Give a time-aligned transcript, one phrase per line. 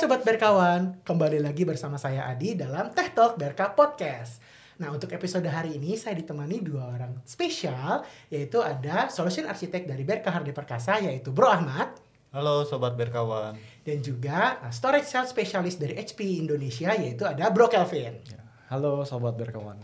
[0.00, 4.40] Sobat Berkawan, kembali lagi bersama saya Adi dalam Teh Talk Berka Podcast.
[4.80, 8.00] Nah untuk episode hari ini saya ditemani dua orang spesial,
[8.32, 12.00] yaitu ada Solution Architect dari Berka Hardi Perkasa, yaitu Bro Ahmad.
[12.32, 13.60] Halo Sobat Berkawan.
[13.84, 18.24] Dan juga uh, Storage Sales Specialist dari HP Indonesia, yaitu ada Bro Kelvin.
[18.72, 19.76] Halo Sobat Berkawan.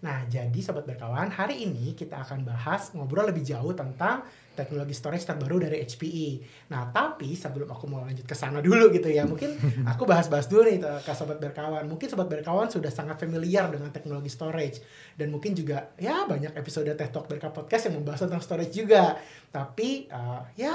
[0.00, 4.24] Nah, jadi Sobat Berkawan, hari ini kita akan bahas ngobrol lebih jauh tentang
[4.58, 6.28] teknologi storage terbaru dari HPE.
[6.74, 9.54] Nah, tapi sebelum aku mau lanjut ke sana dulu gitu ya, mungkin
[9.90, 11.86] aku bahas-bahas dulu nih ke Sobat Berkawan.
[11.86, 14.82] Mungkin Sobat Berkawan sudah sangat familiar dengan teknologi storage
[15.14, 19.14] dan mungkin juga ya banyak episode Teh Talk Berka Podcast yang membahas tentang storage juga.
[19.54, 20.74] Tapi uh, ya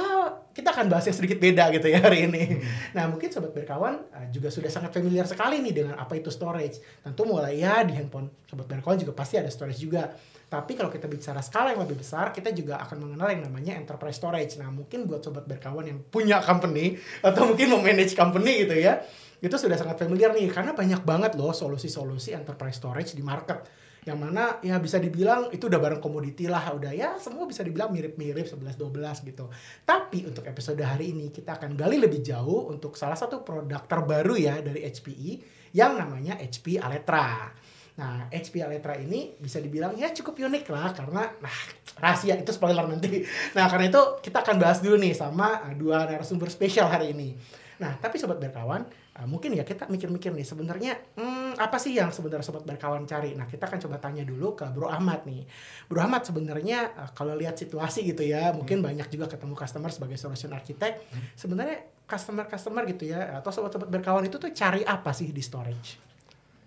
[0.55, 2.63] kita akan bahas yang sedikit beda gitu ya hari ini.
[2.95, 6.79] Nah, mungkin Sobat Berkawan uh, juga sudah sangat familiar sekali nih dengan apa itu storage.
[7.03, 10.15] Tentu mulai ya di handphone Sobat Berkawan juga pasti ada storage juga
[10.53, 14.21] tapi kalau kita bicara skala yang lebih besar, kita juga akan mengenal yang namanya enterprise
[14.21, 14.61] storage.
[14.61, 16.93] Nah, mungkin buat sobat berkawan yang punya company
[17.25, 19.01] atau mungkin mau manage company gitu ya,
[19.41, 23.65] itu sudah sangat familiar nih karena banyak banget loh solusi-solusi enterprise storage di market
[24.03, 27.87] yang mana ya bisa dibilang itu udah barang komoditi lah udah ya semua bisa dibilang
[27.89, 29.47] mirip-mirip 11 12 gitu.
[29.87, 34.35] Tapi untuk episode hari ini kita akan gali lebih jauh untuk salah satu produk terbaru
[34.37, 35.31] ya dari HPE
[35.73, 37.49] yang namanya HP Aletra.
[37.93, 41.57] Nah, HP Aletra ini bisa dibilang ya cukup unik lah karena nah
[42.01, 43.21] rahasia itu spoiler nanti.
[43.53, 47.37] Nah, karena itu kita akan bahas dulu nih sama uh, dua narasumber spesial hari ini.
[47.77, 48.85] Nah, tapi sobat berkawan,
[49.17, 53.37] uh, mungkin ya kita mikir-mikir nih sebenarnya hmm, apa sih yang sebenarnya sobat berkawan cari?
[53.37, 55.45] Nah, kita akan coba tanya dulu ke Bro Ahmad nih.
[55.85, 58.89] Bro Ahmad sebenarnya uh, kalau lihat situasi gitu ya, mungkin hmm.
[58.89, 61.05] banyak juga ketemu customer sebagai solution architect.
[61.13, 61.29] Hmm.
[61.37, 61.77] Sebenarnya
[62.09, 66.01] customer-customer gitu ya atau sobat-sobat berkawan itu tuh cari apa sih di storage?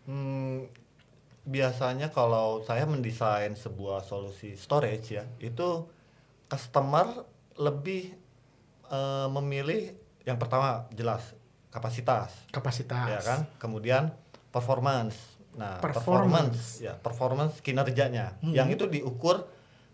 [0.06, 0.85] Hmm,
[1.46, 5.86] biasanya kalau saya mendesain sebuah solusi storage ya itu
[6.50, 7.22] customer
[7.54, 8.10] lebih
[8.90, 9.94] uh, memilih
[10.26, 11.38] yang pertama jelas
[11.70, 12.34] kapasitas.
[12.50, 13.06] Kapasitas.
[13.06, 13.40] Ya kan?
[13.62, 14.10] Kemudian
[14.50, 15.38] performance.
[15.54, 16.82] Nah performance, performance.
[16.82, 18.34] Ya performance kinerjanya.
[18.42, 18.50] Hmm.
[18.50, 19.46] yang itu diukur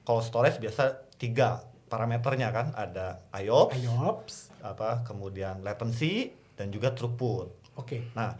[0.08, 2.72] kalau storage biasa tiga parameternya kan.
[2.72, 7.76] Ada IOPS, IOPS apa kemudian latency dan juga throughput.
[7.76, 7.76] Oke.
[7.76, 8.00] Okay.
[8.16, 8.36] nah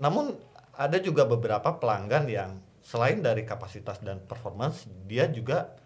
[0.00, 0.32] namun
[0.80, 5.76] ada juga beberapa pelanggan yang selain dari kapasitas dan performance dia juga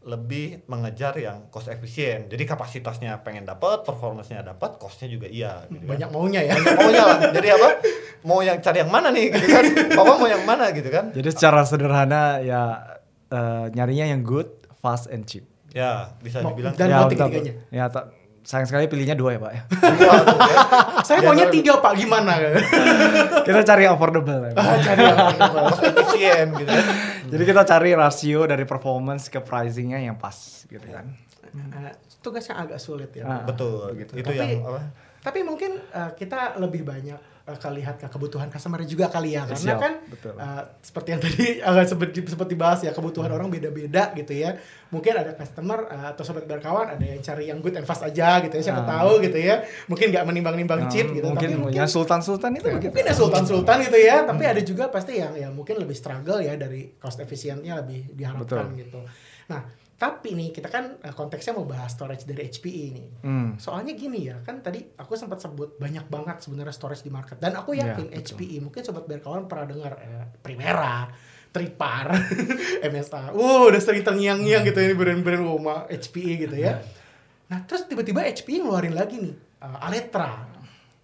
[0.00, 2.26] lebih mengejar yang cost efisien.
[2.26, 5.68] Jadi kapasitasnya pengen dapat, performance-nya dapat, cost-nya juga iya.
[5.68, 5.92] Gitu kan.
[5.92, 6.56] Banyak maunya ya.
[6.56, 7.18] Banyak maunya lah.
[7.36, 7.68] Jadi apa?
[8.24, 9.64] Mau yang cari yang mana nih gitu kan?
[9.92, 11.12] Bapak mau yang mana gitu kan?
[11.12, 12.62] Jadi secara sederhana ya
[13.28, 14.48] uh, nyarinya yang good,
[14.80, 15.44] fast and cheap.
[15.76, 16.74] Ya, bisa dibilang.
[16.74, 17.52] Dan ya, ketiganya.
[17.68, 18.19] Ya, tak
[18.50, 19.62] sayang sekali pilihnya dua ya pak ya.
[21.06, 22.34] Saya maunya tiga pak gimana?
[23.46, 24.50] kita cari affordable.
[24.50, 26.66] Ya, cari affordable, efisien gitu.
[26.66, 26.82] Ya.
[27.30, 31.14] Jadi kita cari rasio dari performance ke pricingnya yang pas gitu kan.
[32.18, 33.22] Tugasnya agak sulit ya.
[33.22, 33.94] Uh, betul.
[33.94, 34.18] Gitu.
[34.18, 34.80] Itu tapi, yang apa?
[35.22, 39.42] Tapi mungkin uh, kita lebih banyak uh, kelihat ke kebutuhan customer juga kali ya.
[39.42, 43.36] Karena Siap, kan Uh, seperti yang tadi agak seperti seperti dibahas ya kebutuhan hmm.
[43.36, 44.56] orang beda-beda gitu ya.
[44.94, 48.38] Mungkin ada customer uh, atau sobat berkawan ada yang cari yang good and fast aja
[48.44, 49.66] gitu ya siapa uh, tahu gitu ya.
[49.90, 53.76] Mungkin nggak menimbang-nimbang uh, cheap gitu mungkin, tapi mungkin sultan-sultan itu ya, mungkin ya sultan-sultan
[53.90, 54.16] gitu ya.
[54.22, 54.28] Hmm.
[54.30, 58.70] tapi ada juga pasti yang ya mungkin lebih struggle ya dari cost efisiennya lebih diharapkan
[58.70, 58.80] Betul.
[58.80, 59.00] gitu.
[59.50, 59.60] Nah
[60.00, 63.04] tapi nih kita kan eh, konteksnya mau bahas storage dari HPE ini.
[63.20, 63.60] Hmm.
[63.60, 67.52] Soalnya gini ya, kan tadi aku sempat sebut banyak banget sebenarnya storage di market dan
[67.52, 71.04] aku ya, yakin ya, HPE mungkin sobat berkawan pernah dengar eh, Primera,
[71.52, 72.16] Tripar,
[72.96, 73.36] MSA.
[73.36, 76.80] Uh, udah sering terngiang-ngiang gitu ini brand-brand rumah HPE gitu ya.
[77.52, 80.48] Nah, terus tiba-tiba HPE ngeluarin lagi nih uh, Aletra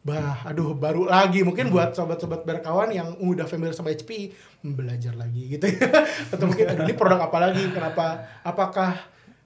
[0.06, 1.42] bah aduh baru lagi.
[1.42, 4.30] Mungkin buat sobat-sobat berkawan yang udah familiar sama HP
[4.62, 5.90] belajar lagi gitu ya.
[6.32, 7.66] Atau mungkin aduh ini produk apa lagi?
[7.74, 8.94] Kenapa apakah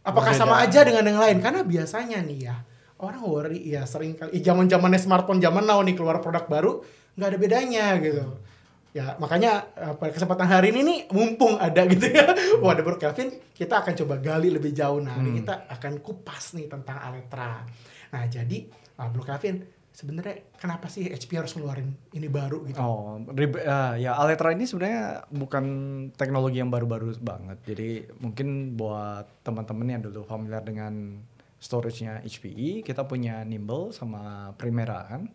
[0.04, 1.40] apakah sama aja dengan yang lain?
[1.40, 2.56] Karena biasanya nih ya
[3.00, 6.84] orang worry ya sering kali zaman zamannya smartphone zaman now nih keluar produk baru
[7.16, 8.24] nggak ada bedanya gitu.
[8.90, 12.36] Ya makanya pada kesempatan hari ini nih mumpung ada gitu ya.
[12.60, 15.00] Wadah Bro Kelvin kita akan coba gali lebih jauh.
[15.00, 15.40] Nah hmm.
[15.40, 17.64] kita akan kupas nih tentang Aletra.
[18.12, 18.68] Nah jadi
[19.08, 22.80] Bro Kelvin sebenarnya kenapa sih HP harus ngeluarin ini baru gitu?
[22.80, 25.64] Oh, uh, ya Aletra ini sebenarnya bukan
[26.16, 27.60] teknologi yang baru-baru banget.
[27.68, 31.20] Jadi mungkin buat teman-teman yang dulu familiar dengan
[31.60, 35.28] storage-nya HPE, kita punya Nimble sama Primera kan.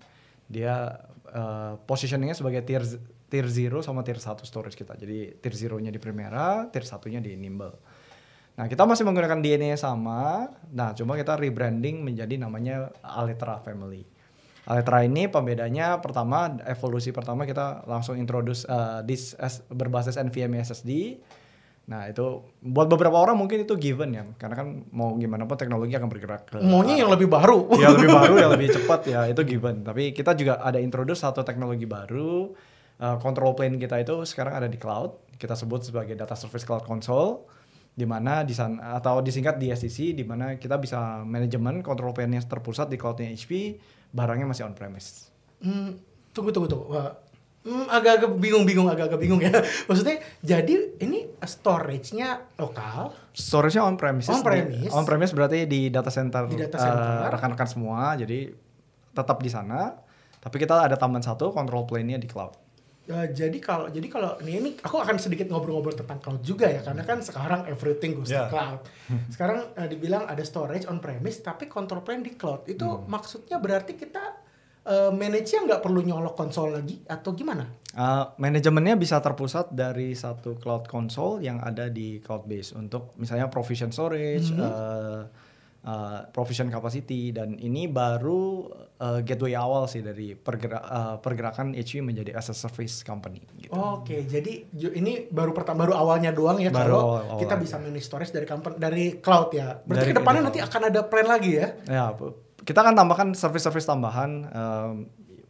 [0.50, 0.98] Dia
[1.30, 2.82] uh, positioningnya sebagai tier
[3.30, 4.98] tier 0 sama tier 1 storage kita.
[4.98, 7.78] Jadi tier 0-nya di Primera, tier 1-nya di Nimble.
[8.56, 10.50] Nah, kita masih menggunakan DNA sama.
[10.74, 14.15] Nah, cuma kita rebranding menjadi namanya Aletra Family.
[14.66, 21.22] Aletra ini pembedanya pertama evolusi pertama kita langsung introduce uh, this as, berbasis NVMe SSD
[21.86, 25.94] Nah itu buat beberapa orang mungkin itu given ya, karena kan mau gimana pun teknologi
[25.94, 29.42] akan bergerak ke maunya yang lebih baru, ya lebih baru ya lebih cepat ya itu
[29.46, 29.86] given.
[29.86, 32.50] Tapi kita juga ada introduce satu teknologi baru,
[33.06, 36.82] uh, control plane kita itu sekarang ada di cloud, kita sebut sebagai data service cloud
[36.90, 37.46] console,
[37.96, 42.92] di mana di sana atau disingkat DSCC, di mana kita bisa manajemen control plane-nya terpusat
[42.92, 43.80] di cloudnya HP,
[44.12, 45.32] barangnya masih on premise.
[45.64, 45.96] Hmm,
[46.36, 46.92] tunggu tunggu tunggu.
[47.66, 49.50] Hmm, agak-agak bingung-bingung, agak-agak bingung ya.
[49.90, 53.16] Maksudnya, jadi ini storage-nya lokal?
[53.34, 54.30] Storage-nya on premise.
[54.30, 54.94] On premise.
[54.94, 56.46] On premise berarti di data center.
[56.46, 57.26] Di data center.
[57.26, 58.54] Uh, rekan-rekan semua, jadi
[59.18, 59.98] tetap di sana.
[60.44, 62.54] Tapi kita ada tambahan satu, control plane-nya di cloud.
[63.06, 66.82] Uh, jadi kalau jadi kalau ini, ini aku akan sedikit ngobrol-ngobrol tentang cloud juga ya
[66.82, 68.50] karena kan sekarang everything goes yeah.
[68.50, 68.82] to cloud.
[69.34, 72.66] Sekarang uh, dibilang ada storage on premise tapi control plane di cloud.
[72.66, 73.06] Itu hmm.
[73.06, 74.42] maksudnya berarti kita
[74.90, 77.70] uh, manage-nya nggak perlu nyolok konsol lagi atau gimana?
[77.94, 83.54] Uh, manajemennya bisa terpusat dari satu cloud console yang ada di cloud base untuk misalnya
[83.54, 84.66] provision storage, mm -hmm.
[84.66, 85.22] uh,
[85.86, 88.66] uh, provision capacity dan ini baru
[89.00, 93.44] uh, gateway awal sih dari pergerak, uh, pergerakan HP menjadi as a service company.
[93.60, 93.72] Gitu.
[93.74, 97.56] Oke, okay, jadi ini baru pertama baru awalnya doang ya baru kalau awal, awal kita
[97.60, 99.80] bisa manage storage dari company dari cloud ya.
[99.84, 101.68] Berarti ke depannya nanti akan ada plan lagi ya?
[101.88, 102.06] Ya,
[102.66, 104.32] kita akan tambahkan service-service tambahan.
[104.52, 104.92] Um,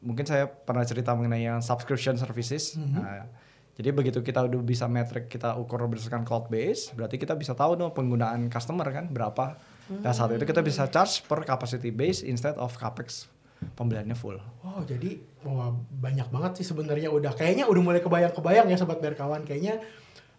[0.06, 2.77] mungkin saya pernah cerita mengenai yang subscription services.
[2.77, 3.01] Mm -hmm.
[3.01, 3.25] nah,
[3.75, 7.75] jadi begitu kita udah bisa metrik kita ukur berdasarkan cloud base, berarti kita bisa tahu
[7.75, 9.59] dong penggunaan customer kan berapa.
[9.86, 13.30] Dan saat itu kita bisa charge per capacity base instead of capex
[13.75, 14.38] pembeliannya full.
[14.63, 19.46] Oh jadi wah banyak banget sih sebenarnya udah kayaknya udah mulai kebayang-kebayang ya sobat berkawan
[19.46, 19.84] kayaknya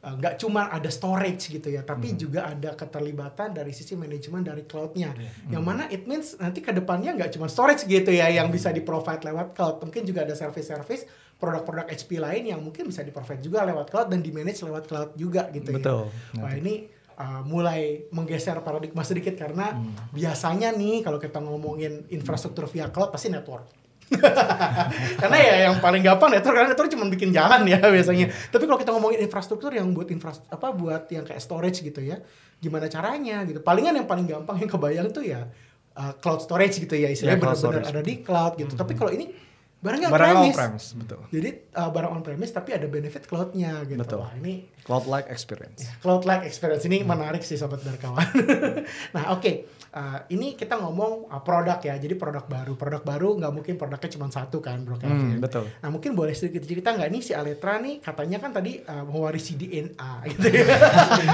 [0.07, 2.19] Eh, nggak uh, cuma ada storage gitu ya, tapi hmm.
[2.21, 5.11] juga ada keterlibatan dari sisi manajemen dari cloudnya.
[5.19, 5.59] Yeah.
[5.59, 8.87] Yang mana it means nanti ke depannya nggak cuma storage gitu ya yang bisa di
[8.87, 13.43] provide lewat cloud, mungkin juga ada service-service produk-produk HP lain yang mungkin bisa di provide
[13.43, 16.07] juga lewat cloud dan di manage lewat cloud juga gitu Betul.
[16.39, 16.39] ya.
[16.39, 16.87] Wah ini
[17.17, 20.13] uh, mulai menggeser paradigma sedikit karena hmm.
[20.13, 23.87] biasanya nih kalau kita ngomongin infrastruktur via cloud pasti network
[25.21, 28.31] karena ya yang paling gampang network karena network cuma bikin jalan ya biasanya.
[28.55, 32.23] Tapi kalau kita ngomongin infrastruktur yang buat infrastruktur apa buat yang kayak storage gitu ya,
[32.63, 33.59] gimana caranya gitu.
[33.67, 35.51] Palingan yang paling gampang yang kebayang tuh ya
[35.99, 38.71] uh, cloud storage gitu ya istilahnya yeah, benar-benar ada di cloud gitu.
[38.71, 38.83] Mm -hmm.
[38.87, 39.27] Tapi kalau ini
[39.77, 41.21] barangnya barang on premise, betul.
[41.29, 44.01] Jadi uh, barang on premise tapi ada benefit cloudnya gitu.
[44.01, 44.25] Betul.
[44.25, 45.85] Wah, ini cloud like experience.
[45.85, 47.13] Ya, cloud like experience ini hmm.
[47.13, 48.25] menarik sih sobat berkawan.
[49.17, 49.69] nah oke, okay.
[49.93, 52.01] uh, ini kita ngomong uh, produk ya.
[52.01, 55.37] Jadi produk baru, produk baru nggak mungkin produknya cuma satu kan, bro Kevin.
[55.37, 55.69] Hmm, betul.
[55.85, 59.61] Nah mungkin boleh sedikit cerita nggak nih si Aletra nih katanya kan tadi uh, mewarisi
[59.61, 60.67] DNA gitu ya.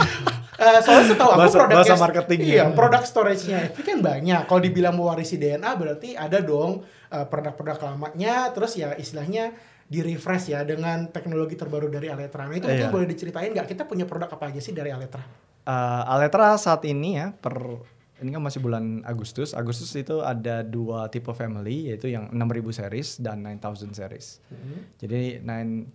[0.66, 4.50] uh, soalnya setahu aku bahasa, produk bahasa marketing iya, produk storage-nya itu kan banyak.
[4.50, 6.82] Kalau dibilang mewarisi DNA berarti ada dong
[7.28, 9.52] produk-produk uh, lamanya, terus ya istilahnya
[9.92, 12.48] di refresh ya dengan teknologi terbaru dari Aletra.
[12.48, 12.94] Nah, itu mungkin iya.
[12.94, 15.20] boleh diceritain nggak kita punya produk apa aja sih dari Aletra?
[15.62, 17.84] Uh, Aletra saat ini ya per
[18.22, 19.50] ini kan masih bulan Agustus.
[19.52, 24.38] Agustus itu ada dua tipe family yaitu yang 6000 series dan 9000 series.
[24.46, 24.78] Mm -hmm.
[25.02, 25.20] Jadi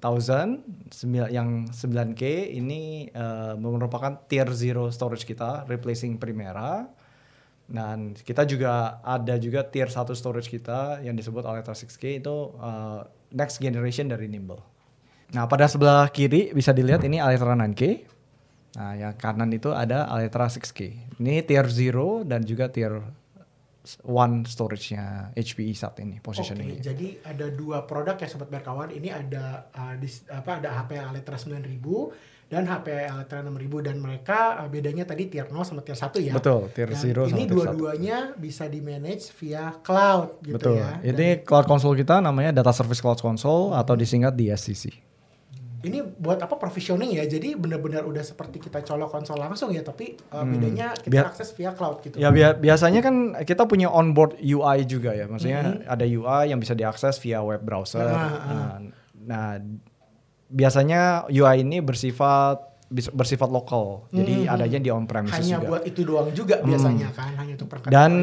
[0.03, 6.91] 9000 yang 9K ini uh, merupakan tier zero storage kita replacing Primera.
[7.67, 13.03] Dan kita juga ada juga tier 1 storage kita yang disebut Aletra 6K itu uh,
[13.35, 14.63] next generation dari Nimble.
[15.35, 17.83] Nah, pada sebelah kiri bisa dilihat ini Aletra 9K.
[18.79, 20.79] Nah, yang kanan itu ada Aletra 6K.
[21.19, 23.03] Ini tier 0 dan juga tier
[24.03, 26.75] one storage-nya HPE saat ini positioning.
[26.75, 28.91] Oke, jadi ada dua produk ya sobat berkawan.
[28.91, 34.55] Ini ada uh, dis, apa ada HP Aletra 9000 dan HP Aletra 6000 dan mereka
[34.63, 36.33] uh, bedanya tadi tier 0 sama tier 1 ya.
[36.39, 40.79] Betul, tier 0 sama Ini dua-duanya bisa di manage via cloud gitu Betul.
[40.79, 41.03] ya.
[41.03, 44.95] Ini dan cloud console kita namanya Data Service Cloud Console atau disingkat DSCC.
[45.77, 47.27] Ini buat apa provisioning ya?
[47.27, 50.49] Jadi benar-benar udah seperti kita colok konsol langsung ya, tapi uh, hmm.
[50.49, 52.15] bedanya kita Bia akses via cloud gitu.
[52.17, 55.27] Ya bi biasanya kan kita punya onboard UI juga ya.
[55.27, 55.93] Maksudnya mm -hmm.
[55.93, 58.07] ada UI yang bisa diakses via web browser.
[58.07, 58.75] Nah, nah,
[59.21, 59.47] nah
[60.47, 64.07] biasanya UI ini bersifat bersifat lokal.
[64.15, 64.53] Jadi hmm.
[64.53, 65.67] adanya di on premises Hanya juga.
[65.67, 66.67] buat itu doang juga hmm.
[66.71, 68.13] biasanya kan, hanya untuk perkenalan Dan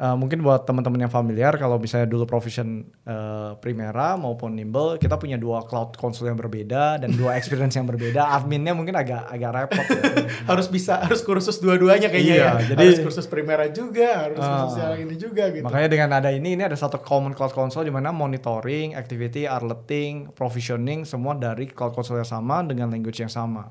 [0.00, 5.20] Uh, mungkin buat teman-teman yang familiar kalau misalnya dulu Provision uh, Primera maupun Nimble, kita
[5.20, 8.32] punya dua cloud console yang berbeda dan dua experience yang berbeda.
[8.32, 9.84] Adminnya mungkin agak agak repot.
[9.84, 10.24] ya.
[10.50, 12.72] harus bisa harus kursus dua-duanya kayaknya iya, ya.
[12.72, 15.64] Jadi harus kursus Primera juga, harus uh, kursus yang ini juga gitu.
[15.68, 20.32] Makanya dengan ada ini ini ada satu common cloud console di mana monitoring, activity, alerting,
[20.32, 23.68] provisioning semua dari cloud console yang sama dengan language yang sama.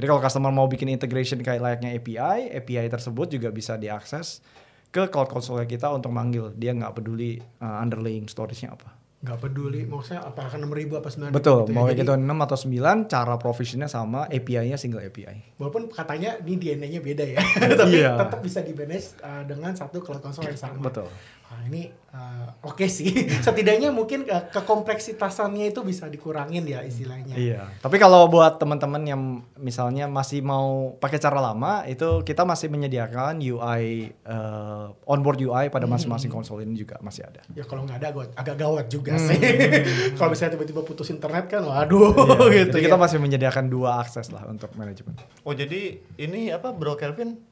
[0.00, 4.40] Jadi kalau customer mau bikin integration kayak layaknya API, API tersebut juga bisa diakses
[4.88, 6.56] ke cloud console kita untuk manggil.
[6.56, 8.96] Dia nggak peduli uh, underlying storage-nya apa.
[9.20, 11.76] nggak peduli maksudnya apakah enam ribu apa sembilan betul gitu ya.
[11.76, 11.92] mau ya.
[11.92, 17.24] gitu enam atau sembilan cara provisionnya sama API-nya single API walaupun katanya ini DNA-nya beda
[17.28, 17.44] ya
[17.84, 18.16] tapi yeah.
[18.16, 21.04] tetap bisa di manage uh, dengan satu cloud console yang sama betul
[21.50, 23.10] Wah, ini uh, oke okay sih.
[23.46, 27.34] Setidaknya mungkin ke kekompleksitasannya itu bisa dikurangin ya istilahnya.
[27.34, 27.66] Iya.
[27.82, 33.42] Tapi kalau buat teman-teman yang misalnya masih mau pakai cara lama, itu kita masih menyediakan
[33.42, 35.98] UI uh, onboard UI pada hmm.
[35.98, 37.42] masing-masing konsol ini juga masih ada.
[37.58, 39.26] Ya kalau nggak ada agak gawat juga hmm.
[39.26, 39.40] sih.
[40.22, 42.14] kalau misalnya tiba-tiba putus internet kan, waduh
[42.46, 42.62] iya.
[42.70, 42.78] gitu.
[42.78, 42.94] Jadi ya.
[42.94, 45.18] kita masih menyediakan dua akses lah untuk manajemen.
[45.42, 47.49] Oh jadi ini apa Bro Kelvin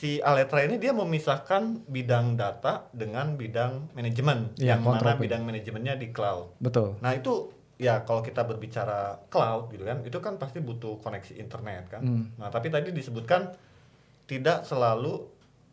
[0.00, 6.00] si Aletra ini dia memisahkan bidang data dengan bidang manajemen ya, yang mana bidang manajemennya
[6.00, 6.56] di cloud.
[6.56, 6.96] Betul.
[7.04, 11.92] Nah itu ya kalau kita berbicara cloud gitu kan itu kan pasti butuh koneksi internet
[11.92, 12.00] kan.
[12.00, 12.32] Hmm.
[12.40, 13.52] Nah tapi tadi disebutkan
[14.24, 15.20] tidak selalu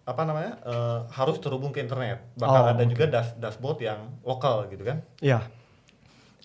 [0.04, 2.20] apa namanya uh, harus terhubung ke internet.
[2.36, 2.92] Bahkan oh, ada okay.
[2.92, 5.08] juga dash dashboard yang lokal gitu kan.
[5.24, 5.40] Iya.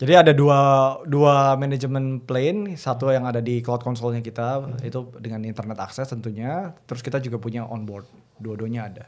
[0.03, 0.61] Jadi ada dua
[1.07, 4.83] dua manajemen plane, satu yang ada di cloud console-nya kita hmm.
[4.83, 8.03] itu dengan internet akses tentunya, terus kita juga punya onboard,
[8.43, 9.07] dua-duanya ada.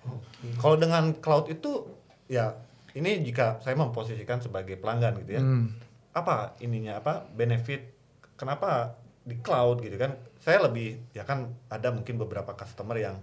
[0.00, 0.56] Okay.
[0.56, 1.84] Kalau dengan cloud itu
[2.24, 2.56] ya
[2.96, 5.44] ini jika saya memposisikan sebagai pelanggan gitu ya.
[5.44, 5.76] Hmm.
[6.16, 7.92] Apa ininya apa benefit
[8.40, 8.96] kenapa
[9.28, 10.16] di cloud gitu kan?
[10.40, 13.20] Saya lebih ya kan ada mungkin beberapa customer yang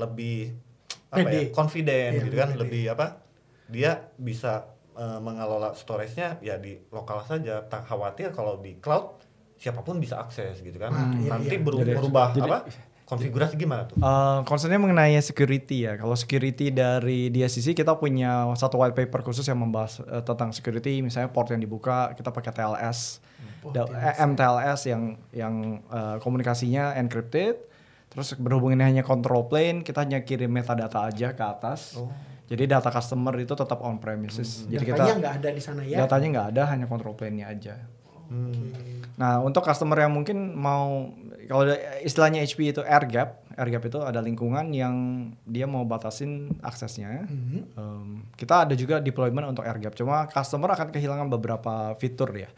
[0.00, 0.56] lebih
[1.12, 3.20] apa ya confident iya, gitu kan, lebih apa?
[3.68, 9.20] Dia bisa uh, mengelola storage-nya ya di lokal saja tak khawatir kalau di cloud
[9.56, 11.62] siapa pun bisa akses gitu kan hmm, nanti iya.
[11.62, 12.58] berubah, jadi, berubah jadi, apa
[13.02, 14.00] konfigurasi gimana tuh?
[14.00, 16.00] Uh, concernnya mengenai security ya.
[16.00, 21.04] Kalau security dari DSCC kita punya satu white paper khusus yang membahas uh, tentang security.
[21.04, 23.20] Misalnya port yang dibuka kita pakai TLS,
[23.68, 24.32] hmm.
[24.32, 27.60] MTLS yang yang uh, komunikasinya encrypted.
[28.08, 32.00] Terus berhubungan hanya control plane, kita hanya kirim metadata aja ke atas.
[32.00, 32.08] Oh
[32.52, 34.68] jadi data customer itu tetap on premises.
[34.68, 34.76] Hmm.
[34.76, 36.04] Jadi datanya nggak ada di sana ya?
[36.04, 37.80] Datanya nggak ada, hanya control plane-nya aja.
[38.28, 38.76] Hmm.
[39.16, 41.08] Nah untuk customer yang mungkin mau
[41.48, 41.72] kalau
[42.04, 44.94] istilahnya HP itu air gap, air gap itu ada lingkungan yang
[45.48, 47.24] dia mau batasin aksesnya.
[47.24, 47.64] Hmm.
[47.72, 49.96] Um, kita ada juga deployment untuk air gap.
[49.96, 52.52] Cuma customer akan kehilangan beberapa fitur ya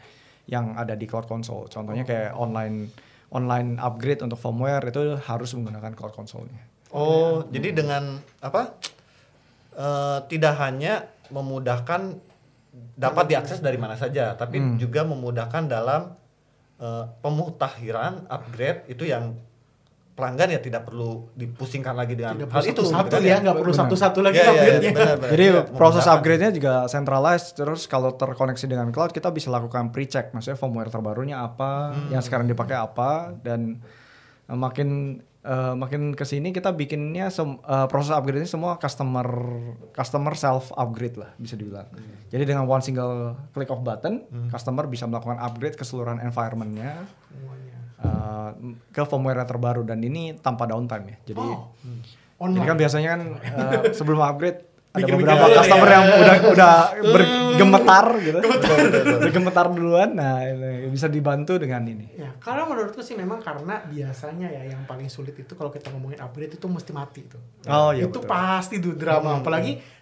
[0.51, 1.71] yang ada di cloud console.
[1.71, 2.07] Contohnya oh.
[2.07, 2.91] kayak online
[3.31, 6.75] online upgrade untuk firmware itu harus menggunakan cloud console-nya.
[6.91, 7.51] Oh, hmm.
[7.55, 8.03] jadi dengan
[8.43, 8.75] apa?
[9.75, 12.19] Uh, tidak hanya memudahkan
[12.95, 14.75] dapat diakses dari mana saja, tapi hmm.
[14.79, 16.15] juga memudahkan dalam
[16.79, 19.35] uh, pemutahiran upgrade itu yang
[20.15, 23.57] pelanggan ya tidak perlu dipusingkan lagi dengan tidak hal itu satu gitu kan ya nggak
[23.59, 24.91] perlu satu-satu lagi ya, upgrade-nya.
[24.95, 29.51] Ya, ya, Jadi ya, proses upgrade-nya juga centralized terus kalau terkoneksi dengan cloud kita bisa
[29.51, 32.15] lakukan pre-check maksudnya firmware terbarunya apa, hmm.
[32.15, 33.83] yang sekarang dipakai apa dan
[34.47, 39.25] makin uh, makin ke sini kita bikinnya uh, proses upgrade ini semua customer
[39.93, 41.85] customer self upgrade lah bisa dibilang.
[41.93, 42.25] Hmm.
[42.33, 44.49] Jadi dengan one single click of button, hmm.
[44.49, 47.05] customer bisa melakukan upgrade keseluruhan environmentnya
[48.01, 48.51] uh,
[48.89, 51.17] ke firmware terbaru dan ini tanpa downtime ya.
[51.31, 51.71] Jadi, oh.
[51.85, 52.51] hmm.
[52.57, 55.55] jadi kan biasanya kan uh, sebelum upgrade ada beberapa ya.
[55.59, 58.37] customer yang udah udah bergemetar gitu
[59.27, 64.47] bergemetar duluan nah ini bisa dibantu dengan ini ya kalau menurutku sih memang karena biasanya
[64.47, 67.37] ya yang paling sulit itu kalau kita ngomongin upgrade itu mesti mati itu
[67.67, 68.31] oh, iya, itu betul.
[68.31, 69.43] pasti tuh drama hmm.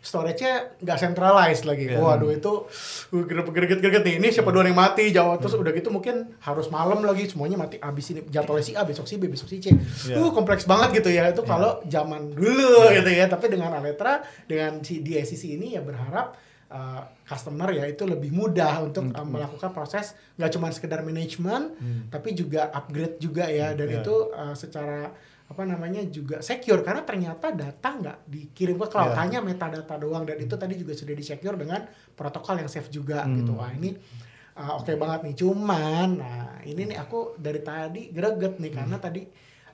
[0.04, 2.04] Storage-nya nggak centralized lagi yeah.
[2.04, 2.68] waduh itu
[3.16, 6.68] uh, greget greget nih ini siapa dua yang mati jauh terus udah gitu mungkin harus
[6.68, 9.72] malam lagi semuanya mati abis ini jadwalnya si A besok si B besok si C
[9.72, 10.20] yeah.
[10.20, 11.48] uh kompleks banget gitu ya itu yeah.
[11.48, 13.00] kalau zaman dulu yeah.
[13.00, 16.36] gitu ya tapi dengan Aletra dengan si di SCC ini ya berharap
[16.68, 19.16] uh, customer ya itu lebih mudah untuk hmm.
[19.16, 22.02] uh, melakukan proses nggak cuma sekedar manajemen hmm.
[22.12, 24.00] tapi juga upgrade juga ya dan yeah.
[24.04, 29.20] itu uh, secara apa namanya juga secure karena ternyata data nggak dikirim ke cloud yeah.
[29.22, 31.84] hanya metadata doang dan itu tadi juga sudah di secure dengan
[32.16, 33.34] protokol yang safe juga hmm.
[33.44, 33.94] gitu wah ini
[34.58, 38.78] uh, oke okay banget nih cuman nah ini nih aku dari tadi greget nih hmm.
[38.82, 39.22] karena tadi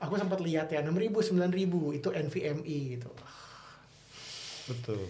[0.02, 3.10] aku sempat lihat ya 6000 9000 itu NVMe gitu
[4.68, 5.06] betul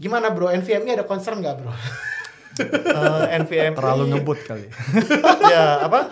[0.00, 1.68] Gimana bro, NVMe ada concern nggak bro?
[1.68, 1.76] uh,
[3.28, 4.64] eh, NVMe terlalu ngebut kali.
[5.52, 6.08] ya apa?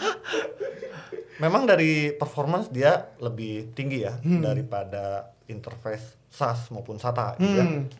[1.38, 4.42] Memang dari performance dia lebih tinggi ya hmm.
[4.42, 7.38] daripada interface SAS maupun SATA.
[7.38, 7.66] Gitu ya.
[7.66, 7.82] Hmm.
[7.82, 7.96] Ya.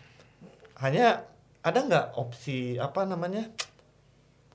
[0.79, 1.07] Hanya
[1.63, 3.47] ada nggak opsi apa namanya?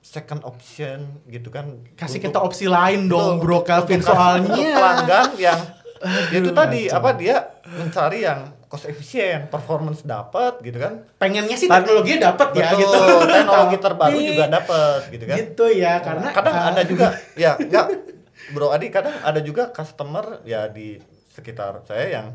[0.04, 5.60] second option gitu kan kasih untuk, kita opsi lain dong bro Calvin soalnya pelanggan yang
[6.04, 11.00] Aduh, itu tadi apa dia mencari yang cost efisien, performance dapat gitu kan.
[11.16, 13.00] Pengennya sih teknologi dapat ya gitu.
[13.24, 15.36] Teknologi terbaru juga dapat gitu kan.
[15.40, 17.06] Gitu ya, karena kadang uh, ada juga
[17.40, 18.03] ya enggak
[18.52, 21.00] Bro Adi kadang ada juga customer ya di
[21.32, 22.26] sekitar saya yang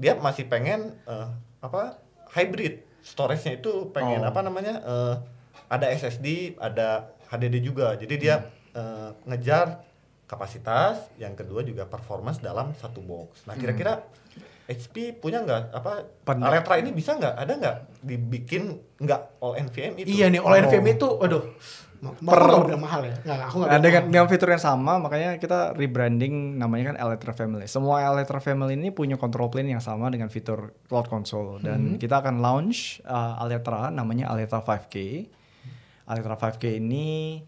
[0.00, 1.30] dia masih pengen uh,
[1.60, 2.00] apa
[2.32, 4.30] hybrid storage-nya itu pengen oh.
[4.32, 5.14] apa namanya uh,
[5.68, 8.76] ada SSD ada HDD juga jadi dia hmm.
[8.76, 9.84] uh, ngejar
[10.26, 14.59] kapasitas yang kedua juga performance dalam satu box nah kira-kira hmm.
[14.70, 15.74] HP punya nggak?
[15.74, 16.54] Apa Pernah.
[16.54, 17.34] Aletra ini bisa nggak?
[17.34, 17.76] Ada nggak?
[18.06, 18.62] Dibikin
[19.02, 20.08] nggak all NVMe itu?
[20.14, 20.62] Iya nih all oh.
[20.62, 21.44] NVMe itu aduh
[22.00, 23.16] per udah mahal ya.
[23.20, 27.36] Nggak aku nggak nah, dengan dengan fitur yang sama makanya kita rebranding namanya kan Elytra
[27.36, 27.66] Family.
[27.68, 31.60] Semua Elytra Family ini punya control plane yang sama dengan fitur cloud console.
[31.60, 31.98] Dan hmm.
[32.00, 33.36] kita akan launch uh,
[33.92, 34.96] namanya Elytra 5K
[36.10, 37.38] Elytra 5K ini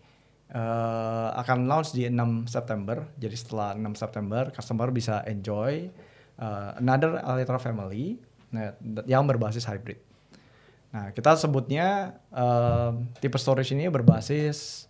[0.54, 3.08] uh, akan launch di 6 September.
[3.16, 5.88] Jadi setelah 6 September customer bisa enjoy
[6.42, 8.18] uh, another Elytra Family
[8.50, 8.74] nah,
[9.06, 10.02] yang berbasis hybrid
[10.92, 14.84] Nah, kita sebutnya uh, tipe storage ini berbasis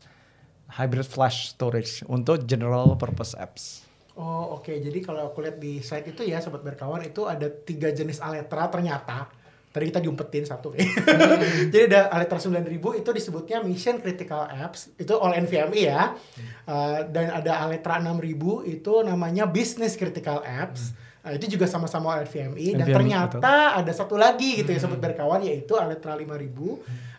[0.75, 3.87] hybrid flash storage untuk general purpose apps.
[4.18, 4.76] Oh oke, okay.
[4.82, 8.68] jadi kalau aku lihat di site itu ya sobat berkawan itu ada tiga jenis Aletra
[8.68, 9.30] ternyata.
[9.73, 10.75] Tadi kita diumpetin satu.
[10.75, 10.85] Hmm.
[11.73, 16.12] jadi ada Aletra 9000 itu disebutnya Mission Critical Apps, itu all NVMe ya.
[16.12, 16.44] Hmm.
[16.68, 20.92] Uh, dan ada Aletra 6000 itu namanya Business Critical Apps.
[20.92, 23.78] Hmm Nah, itu juga sama-sama NVMe dan ternyata betul.
[23.78, 24.98] ada satu lagi gitu ya hmm.
[24.98, 26.26] berkawan yaitu Aletra 5000.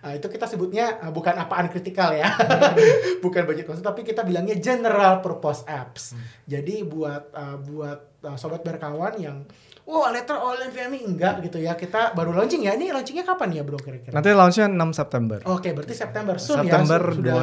[0.04, 2.28] Nah, itu kita sebutnya uh, bukan apaan kritikal ya.
[2.28, 2.76] Hmm.
[3.24, 6.20] bukan budget konsep tapi kita bilangnya general purpose apps.
[6.20, 6.24] Hmm.
[6.44, 9.46] Jadi buat uh, buat uh, sobat berkawan yang
[9.84, 11.76] oh letter all NVMe enggak gitu ya.
[11.76, 12.76] Kita baru launching ya.
[12.76, 14.16] Ini launchingnya kapan ya bro kira-kira?
[14.16, 15.40] Nanti launchnya 6 September.
[15.44, 17.34] Oke okay, berarti September soon September ya sudah,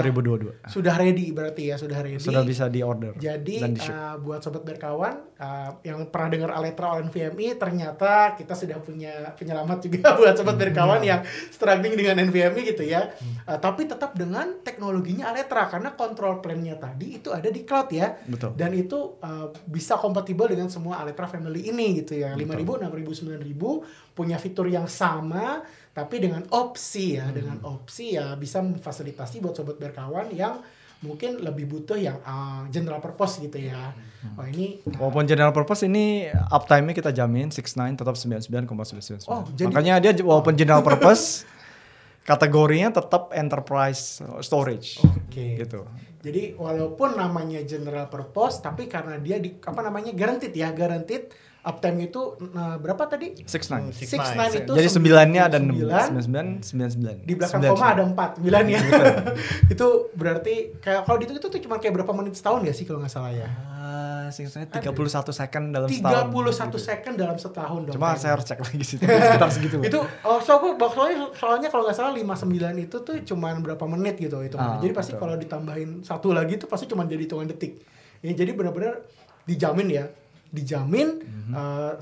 [0.64, 2.20] 2022 sudah ready berarti ya sudah ready.
[2.20, 7.04] Sudah bisa di order jadi uh, buat sobat berkawan uh, yang pernah dengar Aletra all
[7.04, 10.64] NVMe ternyata kita sudah punya penyelamat juga buat sobat hmm.
[10.64, 11.20] berkawan yang
[11.52, 13.12] struggling dengan NVMe gitu ya.
[13.12, 13.44] Hmm.
[13.44, 18.16] uh, tapi tetap dengan teknologinya Aletra karena control plan-nya tadi itu ada di cloud ya.
[18.24, 18.56] Betul.
[18.56, 22.94] dan itu uh, bisa kompatibel dengan semua Aletra family ini gitu ya lima ribu enam
[22.94, 23.82] ribu sembilan ribu
[24.14, 25.60] punya fitur yang sama
[25.90, 27.34] tapi dengan opsi ya hmm.
[27.34, 30.62] dengan opsi ya bisa memfasilitasi buat sobat berkawan yang
[31.00, 33.96] mungkin lebih butuh yang uh, general purpose gitu ya.
[34.36, 39.24] Oh ini walaupun general purpose ini uptime-nya kita jamin 69 tetap 99,99.
[39.32, 41.48] Oh, jadi, Makanya dia walaupun general purpose
[42.28, 45.00] kategorinya tetap enterprise storage.
[45.00, 45.32] Oke.
[45.32, 45.50] Okay.
[45.64, 45.80] Gitu.
[46.20, 52.08] Jadi walaupun namanya general purpose tapi karena dia di apa namanya guaranteed ya, guaranteed uptime
[52.08, 53.36] itu uh, berapa tadi?
[53.44, 53.92] Six nine.
[53.92, 57.16] Six nine itu jadi sembilannya ada sembilan sembilan sembilan sembilan.
[57.24, 58.80] Di belakang koma ada empat sembilan ya.
[59.72, 63.00] itu berarti kayak kalau itu itu tuh cuma kayak berapa menit setahun ya sih kalau
[63.04, 63.48] nggak salah ya?
[63.90, 66.14] Uh, tiga puluh satu second dalam setahun.
[66.14, 67.94] Tiga puluh satu second dalam setahun dong.
[67.98, 69.82] Cuma saya harus cek lagi sih sekitar segitu.
[69.90, 74.22] itu oh soalnya soalnya, soalnya kalau nggak salah lima sembilan itu tuh cuma berapa menit
[74.22, 74.54] gitu itu.
[74.54, 77.82] Ah, jadi pasti kalau ditambahin satu lagi tuh pasti cuma jadi hitungan detik.
[78.22, 79.02] Ya, jadi benar-benar
[79.48, 80.06] dijamin ya
[80.50, 81.22] dijamin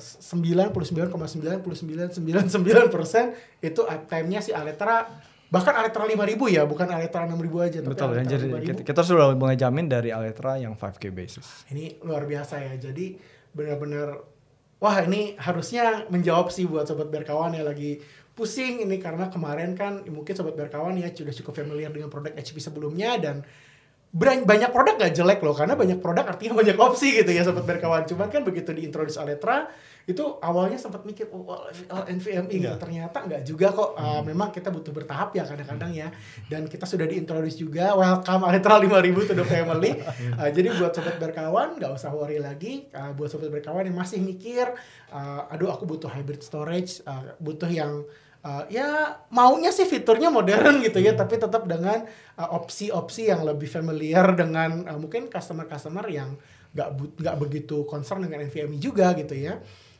[0.01, 5.05] sembilan puluh sembilan koma sembilan puluh sembilan sembilan sembilan persen itu uptime-nya si Aletra
[5.49, 9.57] bahkan Aletra ribu ya bukan Aletra ribu aja betul ya jadi kita, kita sudah mulai
[9.57, 11.65] jamin dari Aletra yang 5K basis.
[11.73, 13.17] Ini luar biasa ya jadi
[13.57, 14.21] benar-benar
[14.79, 17.99] wah ini harusnya menjawab sih buat sobat berkawan ya lagi
[18.37, 22.63] pusing ini karena kemarin kan mungkin sobat berkawan ya sudah cukup familiar dengan produk HP
[22.63, 23.43] sebelumnya dan
[24.15, 28.09] banyak produk gak jelek loh karena banyak produk artinya banyak opsi gitu ya sobat berkawan.
[28.09, 29.69] Cuman kan begitu diintroduce Aletra
[30.09, 31.68] itu awalnya sempat mikir oh,
[32.09, 33.92] NVMe gitu ternyata nggak juga kok.
[33.92, 36.09] Uh, memang kita butuh bertahap ya kadang-kadang ya.
[36.49, 40.01] Dan kita sudah diintroduce juga welcome Aletra 5000 to the family.
[40.33, 42.88] Uh, jadi buat sobat berkawan nggak usah worry lagi.
[42.97, 44.64] Uh, buat sobat berkawan yang masih mikir
[45.12, 48.01] uh, aduh aku butuh hybrid storage uh, butuh yang
[48.44, 51.21] uh, ya maunya sih fiturnya modern gitu ya, hmm.
[51.21, 56.33] tapi tetap dengan uh, opsi-opsi yang lebih familiar dengan uh, mungkin customer-customer yang
[56.73, 56.88] nggak
[57.21, 59.59] nggak begitu concern dengan NVMe juga gitu ya.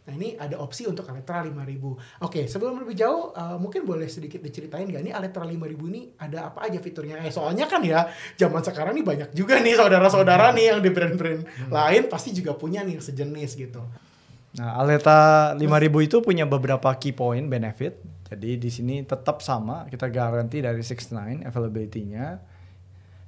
[0.09, 2.25] Nah ini ada opsi untuk Aletra 5000.
[2.25, 6.49] Oke sebelum lebih jauh uh, mungkin boleh sedikit diceritain gak nih Aletra 5000 ini ada
[6.49, 7.21] apa aja fiturnya?
[7.21, 8.09] Eh soalnya kan ya
[8.41, 11.71] zaman sekarang nih banyak juga nih saudara-saudara nih yang di brand-brand hmm.
[11.71, 13.85] lain pasti juga punya nih sejenis gitu.
[14.57, 20.13] Nah Aleta 5000 itu punya beberapa key point benefit jadi di sini tetap sama, kita
[20.13, 22.27] garansi dari 69 availability-nya.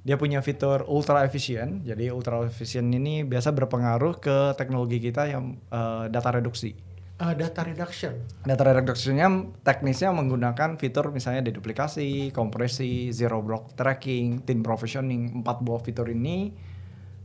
[0.01, 1.85] Dia punya fitur ultra efisien.
[1.85, 6.73] Jadi ultra efisien ini biasa berpengaruh ke teknologi kita yang uh, data reduksi.
[7.21, 8.17] Uh, data reduction.
[8.49, 9.29] Data reductionnya
[9.61, 15.45] teknisnya menggunakan fitur misalnya deduplikasi, kompresi, zero block tracking, tin provisioning.
[15.45, 16.49] Empat buah fitur ini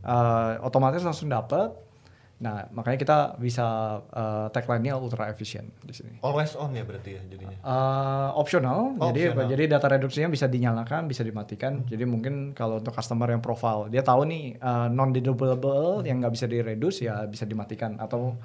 [0.03, 1.84] uh, otomatis langsung dapat
[2.35, 3.63] Nah, makanya kita bisa
[4.11, 6.19] uh, tagline-nya ultra efisien di sini.
[6.19, 7.55] Always on ya berarti ya jadinya.
[7.63, 8.91] Uh, optional.
[8.99, 9.47] Oh, jadi optional.
[9.55, 11.79] jadi data reduksinya bisa dinyalakan, bisa dimatikan.
[11.79, 11.87] Hmm.
[11.87, 16.07] Jadi mungkin kalau untuk customer yang profile, dia tahu nih uh, non dedupable hmm.
[16.11, 18.35] yang nggak bisa direduce ya bisa dimatikan atau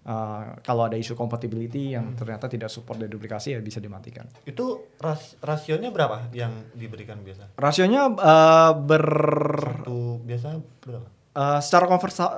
[0.00, 2.16] Uh, kalau ada isu compatibility yang hmm.
[2.16, 4.24] ternyata tidak support deduplikasi ya bisa dimatikan.
[4.48, 7.52] Itu ras rasionya berapa yang diberikan biasa?
[7.60, 9.04] Rasionya uh, ber
[9.60, 11.19] satu biasa berapa?
[11.30, 11.86] Uh, secara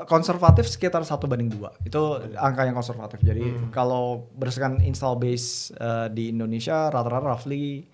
[0.04, 2.36] konservatif sekitar satu banding dua itu hmm.
[2.36, 3.24] angka yang konservatif.
[3.24, 3.72] Jadi hmm.
[3.72, 7.88] kalau berdasarkan install base uh, di Indonesia rata-rata roughly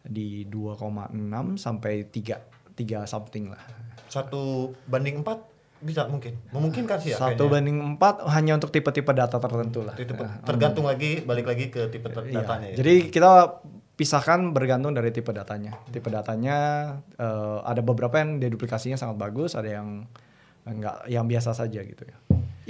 [0.00, 1.12] di 2,6
[1.60, 3.60] sampai 3 3 something lah.
[4.08, 5.50] Satu banding empat
[5.80, 7.52] bisa mungkin memungkinkan sih ya satu kayaknya.
[7.56, 11.72] banding empat hanya untuk tipe-tipe data tertentu lah tipe, nah, tergantung um, lagi balik lagi
[11.72, 12.44] ke tipe iya.
[12.44, 12.76] datanya ya.
[12.84, 13.32] jadi kita
[13.96, 16.56] pisahkan bergantung dari tipe datanya tipe datanya
[17.16, 20.04] uh, ada beberapa yang deduplikasinya sangat bagus ada yang
[20.68, 22.18] enggak yang biasa saja gitu ya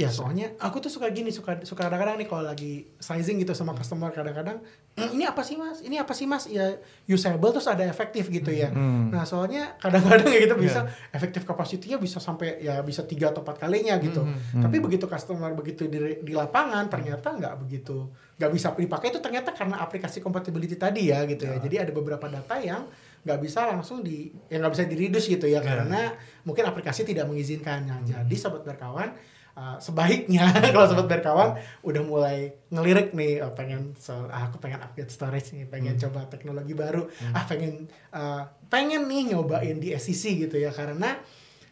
[0.00, 3.76] Ya soalnya aku tuh suka gini suka suka kadang-kadang nih kalau lagi sizing gitu sama
[3.76, 4.64] customer kadang-kadang
[4.96, 8.48] mm, ini apa sih mas ini apa sih mas ya usable terus ada efektif gitu
[8.48, 8.72] ya.
[8.72, 9.12] Hmm.
[9.12, 11.12] Nah soalnya kadang-kadang ya gitu bisa yeah.
[11.12, 14.24] efektif kapasitinya bisa sampai ya bisa tiga atau empat kalinya gitu.
[14.24, 14.40] Hmm.
[14.56, 14.62] Hmm.
[14.64, 18.08] Tapi begitu customer begitu di, di lapangan ternyata nggak begitu
[18.40, 21.60] nggak bisa dipakai itu ternyata karena aplikasi compatibility tadi ya gitu ya.
[21.60, 21.66] ya.
[21.66, 22.88] Jadi ada beberapa data yang
[23.20, 25.62] nggak bisa langsung di yang nggak bisa diridus gitu ya yeah.
[25.62, 26.00] karena
[26.44, 28.00] mungkin aplikasi tidak mengizinkannya.
[28.00, 28.06] Hmm.
[28.08, 29.12] Jadi sobat berkawan
[29.60, 34.80] uh, sebaiknya kalau sobat berkawan udah mulai ngelirik nih oh, pengen so, ah, aku pengen
[34.80, 36.02] upgrade storage nih pengen hmm.
[36.08, 37.36] coba teknologi baru hmm.
[37.36, 41.18] ah pengen uh, pengen nih nyobain di SCC gitu ya karena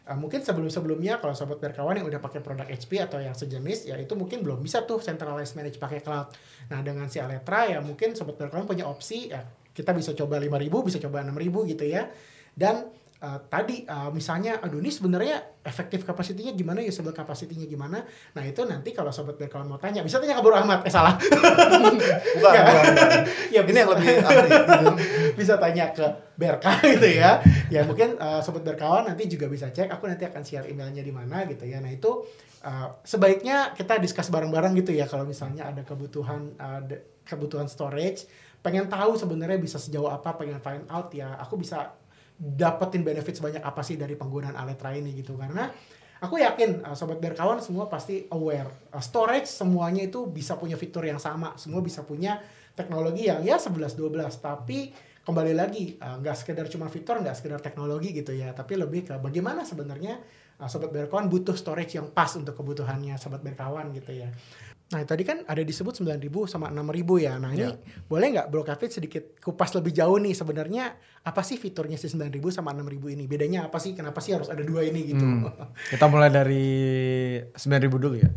[0.05, 3.95] uh, mungkin sebelum-sebelumnya kalau sobat berkawan yang udah pakai produk HP atau yang sejenis ya
[3.97, 6.29] itu mungkin belum bisa tuh centralized manage pakai cloud.
[6.69, 9.41] Nah, dengan si Aletra ya mungkin sobat berkawan punya opsi ya
[9.73, 12.09] kita bisa coba 5000 bisa coba 6000 gitu ya.
[12.53, 18.03] Dan uh, tadi uh, misalnya aduh ini sebenarnya efektif kapasitinya gimana ya usable kapasitinya gimana?
[18.35, 21.19] Nah itu nanti kalau sobat berkawan mau tanya bisa tanya ke Bro Ahmad eh salah.
[21.19, 23.21] Bukan, bukan, bukan.
[23.55, 24.51] ya bisa, ini yang lebih ahli
[25.35, 26.05] bisa tanya ke
[26.39, 27.43] Berka gitu ya.
[27.67, 31.11] Ya mungkin uh, sobat berkawan nanti juga bisa cek aku nanti akan share emailnya di
[31.11, 31.83] mana gitu ya.
[31.83, 32.23] Nah itu
[32.63, 36.81] uh, sebaiknya kita discuss bareng-bareng gitu ya kalau misalnya ada kebutuhan uh,
[37.27, 38.25] kebutuhan storage
[38.59, 41.95] pengen tahu sebenarnya bisa sejauh apa pengen find out ya aku bisa
[42.39, 45.35] dapetin benefit sebanyak apa sih dari penggunaan Aletra ini gitu.
[45.35, 45.67] Karena
[46.23, 48.87] aku yakin uh, sobat berkawan semua pasti aware.
[48.95, 51.59] Uh, storage semuanya itu bisa punya fitur yang sama.
[51.59, 52.39] Semua bisa punya
[52.75, 57.35] teknologi yang ya 11 12 tapi kembali lagi uh, nggak uh, sekedar cuma fitur nggak
[57.35, 58.55] sekedar teknologi gitu ya.
[58.55, 60.15] Tapi lebih ke bagaimana sebenarnya
[60.63, 64.31] uh, sobat berkawan butuh storage yang pas untuk kebutuhannya sobat berkawan gitu ya
[64.89, 67.37] Nah tadi kan ada disebut 9.000 sama 6.000 ya.
[67.37, 67.77] Nah ini yeah.
[68.09, 72.41] boleh nggak Bro Kavit sedikit kupas lebih jauh nih sebenarnya apa sih fiturnya si 9.000
[72.49, 73.29] sama 6.000 ini?
[73.29, 73.93] Bedanya apa sih?
[73.93, 75.21] Kenapa sih harus ada dua ini gitu?
[75.21, 75.45] Hmm.
[75.93, 76.65] Kita mulai dari
[77.53, 78.29] 9.000 dulu ya.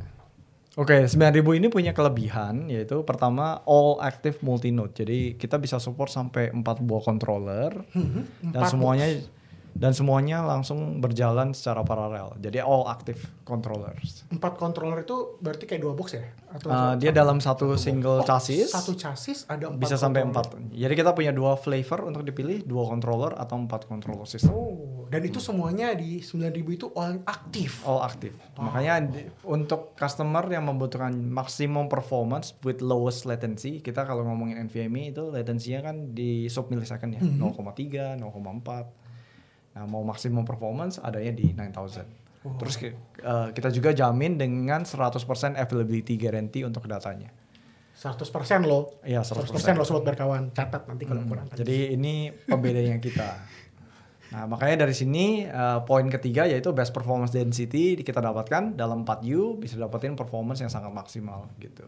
[0.72, 4.96] Oke, okay, 9000 ini punya kelebihan yaitu pertama all active multi node.
[4.96, 9.08] Jadi kita bisa support sampai 4 buah controller hmm, dan semuanya
[9.72, 12.36] dan semuanya langsung berjalan secara paralel.
[12.38, 14.28] Jadi all active controllers.
[14.28, 16.24] Empat controller itu berarti kayak dua box ya?
[16.52, 18.68] Atau uh, dia dalam satu, single oh, chassis.
[18.68, 19.80] Satu chassis ada empat.
[19.80, 20.54] Bisa sampai empat.
[20.70, 24.52] Jadi kita punya dua flavor untuk dipilih, dua controller atau empat controller system.
[24.52, 27.84] Oh, dan itu semuanya di 9000 itu all aktif.
[27.88, 28.36] All aktif.
[28.56, 28.68] Oh.
[28.68, 35.12] Makanya di, untuk customer yang membutuhkan maximum performance with lowest latency, kita kalau ngomongin NVMe
[35.12, 38.16] itu latensinya kan di sub millisecond ya, mm -hmm.
[38.16, 39.02] 0,3, 0,4
[39.72, 42.22] Nah, mau maksimum performance adanya di 9000.
[42.42, 42.58] Oh.
[42.58, 42.74] Terus
[43.22, 45.22] uh, kita juga jamin dengan 100%
[45.54, 47.30] availability guarantee untuk datanya.
[47.96, 48.98] 100% loh.
[49.06, 50.50] Iya, 100%, 100% loh sobat berkawan.
[50.50, 51.30] Catat nanti kalau hmm.
[51.30, 51.46] kurang.
[51.54, 53.30] Jadi ini pembedanya kita.
[54.32, 59.60] Nah, makanya dari sini uh, poin ketiga yaitu best performance density kita dapatkan dalam 4U
[59.60, 61.84] bisa dapetin performance yang sangat maksimal gitu.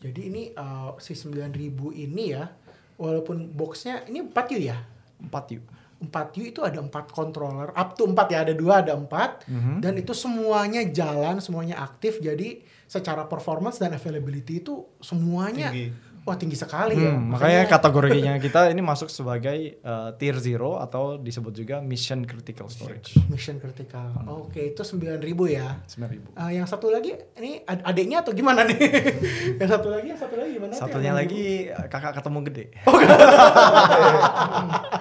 [0.00, 1.52] Jadi ini uh, si 9000
[1.92, 2.48] ini ya,
[2.96, 4.78] walaupun boxnya ini 4U ya?
[5.20, 5.60] 4U.
[5.96, 9.76] 4U itu ada empat controller, up to 4 ya, ada dua, ada empat, mm -hmm.
[9.80, 16.34] dan itu semuanya jalan, semuanya aktif, jadi secara performance dan availability itu semuanya Tinggi Wah
[16.34, 17.14] tinggi sekali ya.
[17.14, 17.38] hmm, ya.
[17.38, 23.14] Makanya, kategorinya kita ini masuk sebagai uh, tier zero atau disebut juga mission critical storage.
[23.30, 24.10] Mission critical.
[24.10, 24.42] Hmm.
[24.42, 25.78] Oke, okay, itu sembilan ribu ya.
[25.86, 26.26] Sembilan ribu.
[26.34, 28.74] Uh, yang satu lagi ini ad adiknya atau gimana nih?
[29.62, 30.74] yang satu lagi, yang satu lagi gimana?
[30.74, 32.64] Satunya lagi kakak ketemu gede.
[32.90, 32.98] Oh,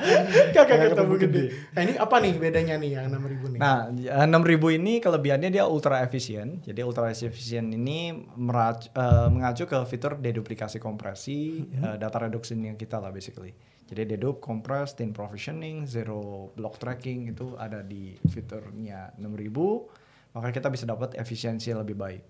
[0.62, 1.46] kakak ketemu gede.
[1.74, 3.60] Nah ini apa nih bedanya nih yang enam ribu nih?
[3.66, 3.90] Nah
[4.22, 6.62] enam ribu ini kelebihannya dia ultra efisien.
[6.62, 11.84] Jadi ultra efisien ini merac uh, mengacu ke fitur deduplikasi kompres kompresi mm-hmm.
[11.88, 13.56] uh, data reduction yang kita lah basically.
[13.86, 20.68] Jadi dedup, compress, thin provisioning, zero block tracking itu ada di fiturnya 6000, maka kita
[20.74, 22.24] bisa dapat efisiensi lebih baik.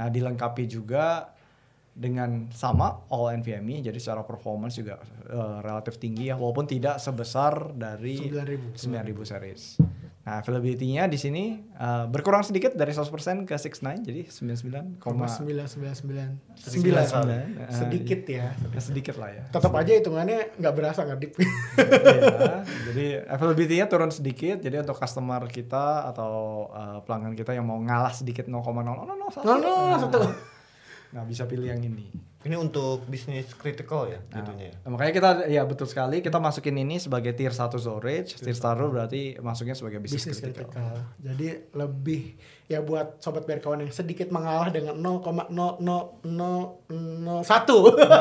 [0.00, 1.36] Nah, dilengkapi juga
[1.96, 5.00] dengan sama all NVMe jadi secara performance juga
[5.32, 9.62] uh, relatif tinggi ya walaupun tidak sebesar dari 9000 9000 series.
[10.26, 14.98] Nah, availability-nya di sini uh, berkurang sedikit dari 100% ke 69 jadi 99,999.
[16.58, 16.98] Sedikit,
[17.70, 18.50] sedikit ya.
[18.82, 19.46] Sedikit lah ya.
[19.54, 21.38] Tetap aja hitungannya nggak berasa nggak dip.
[21.38, 24.58] Iya, jadi availability-nya turun sedikit.
[24.58, 29.30] Jadi untuk customer kita atau uh, pelanggan kita yang mau ngalah sedikit 0,001.
[29.30, 31.14] 001.
[31.14, 32.10] Nah, bisa pilih yang ini.
[32.46, 34.70] Ini untuk bisnis critical ya nah, ya.
[34.86, 39.34] Makanya kita ya betul sekali kita masukin ini sebagai tier 1 storage, tier 1 berarti
[39.42, 40.70] masuknya sebagai bisnis critical.
[40.70, 40.94] critical.
[41.18, 46.26] Jadi lebih ya buat sobat berkawan yang sedikit mengalah dengan 0,00001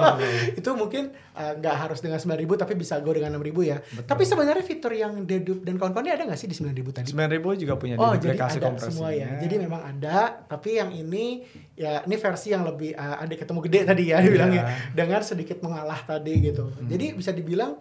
[0.62, 3.82] itu mungkin eh, nggak uh, harus dengan 9000 tapi bisa go dengan 6000 ya.
[3.82, 4.06] Betul.
[4.06, 7.10] Tapi sebenarnya fitur yang dedup dan kawan-kawannya ada nggak sih di 9000 tadi?
[7.10, 9.34] 9000 juga punya oh, jadi ada semua ya.
[9.42, 11.42] Jadi memang ada, tapi yang ini
[11.74, 14.92] ya ini versi yang lebih uh, ada ketemu gede tadi ya ya dibilangnya yeah.
[14.96, 16.72] dengan sedikit mengalah tadi gitu.
[16.72, 16.88] Hmm.
[16.88, 17.76] Jadi bisa dibilang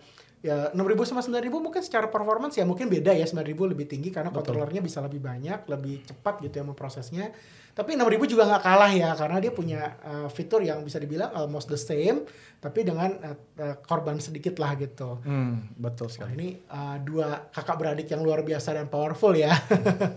[0.44, 4.28] ya 6000 sama 9000 mungkin secara performance ya mungkin beda ya 9000 lebih tinggi karena
[4.28, 7.32] kontrolernya bisa lebih banyak, lebih cepat gitu ya memprosesnya.
[7.74, 11.66] Tapi 6000 juga nggak kalah ya karena dia punya uh, fitur yang bisa dibilang almost
[11.72, 12.22] the same
[12.60, 15.24] tapi dengan uh, uh, korban sedikit lah gitu.
[15.24, 16.28] Hmm, betul sekali.
[16.28, 19.50] Nah, ini uh, dua kakak beradik yang luar biasa dan powerful ya.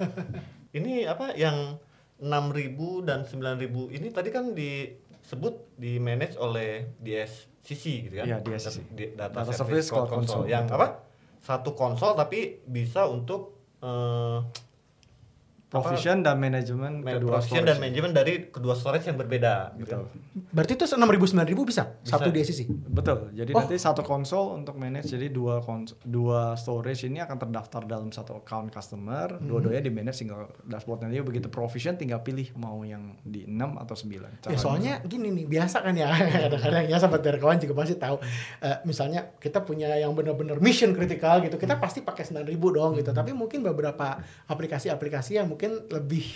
[0.77, 1.79] ini apa yang
[2.19, 4.89] 6000 dan 9000 ini tadi kan di
[5.27, 8.25] sebut di manage oleh DSCC gitu kan?
[8.31, 9.11] Iya, DSCC.
[9.19, 10.47] Data, Data Service Cloud Console.
[10.47, 10.87] Yang apa?
[11.43, 14.39] Satu konsol tapi bisa untuk uh,
[15.67, 17.67] provision dan manajemen kedua provision storage.
[17.67, 19.83] dan manajemen dari kedua storage yang berbeda gitu.
[19.83, 20.47] betul gitu.
[20.55, 23.59] berarti itu enam ribu sembilan ribu bisa, bisa satu di sisi betul jadi oh.
[23.59, 28.39] nanti satu konsol untuk manage jadi dua konsol, dua storage ini akan terdaftar dalam satu
[28.39, 29.43] account customer hmm.
[29.43, 33.91] dua-duanya di manage single dashboard nanti begitu provision tinggal pilih mau yang di enam atau
[33.91, 35.11] sembilan ya soalnya bisa.
[35.11, 36.07] gini nih biasa kan ya
[36.47, 38.15] kadang-kadang ya sahabat dari kawan juga pasti tahu
[38.63, 41.83] uh, misalnya kita punya yang benar-benar mission kritikal gitu kita hmm.
[41.83, 43.19] pasti pakai sembilan ribu dong gitu hmm.
[43.19, 44.15] tapi mungkin beberapa
[44.47, 46.29] aplikasi-aplikasi yang mungkin lebih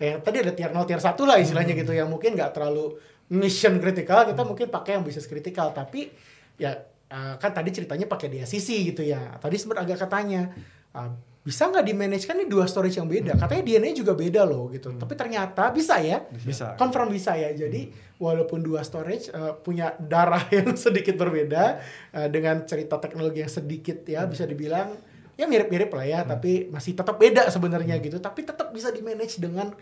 [0.00, 2.96] ya tadi ada tier 0 tier 1 lah istilahnya gitu yang mungkin nggak terlalu
[3.28, 6.08] mission kritikal kita mungkin pakai yang bisnis kritikal tapi
[6.56, 6.80] ya
[7.12, 9.36] uh, kan tadi ceritanya pakai dia sisi gitu ya.
[9.36, 10.48] Tadi sempat agak katanya
[10.96, 13.36] uh, bisa nggak di manage kan ini dua storage yang beda.
[13.36, 14.94] Katanya DNA juga beda loh gitu.
[14.94, 14.98] Hmm.
[14.98, 16.24] tapi ternyata bisa ya.
[16.32, 16.74] Bisa.
[16.80, 17.52] Confirm bisa ya.
[17.52, 21.82] Jadi walaupun dua storage uh, punya darah yang sedikit berbeda
[22.16, 24.30] uh, dengan cerita teknologi yang sedikit ya hmm.
[24.32, 24.96] bisa dibilang
[25.36, 26.28] ya mirip-mirip lah ya, hmm.
[26.28, 28.04] tapi masih tetap beda sebenarnya hmm.
[28.08, 29.72] gitu, tapi tetap bisa di manage dengan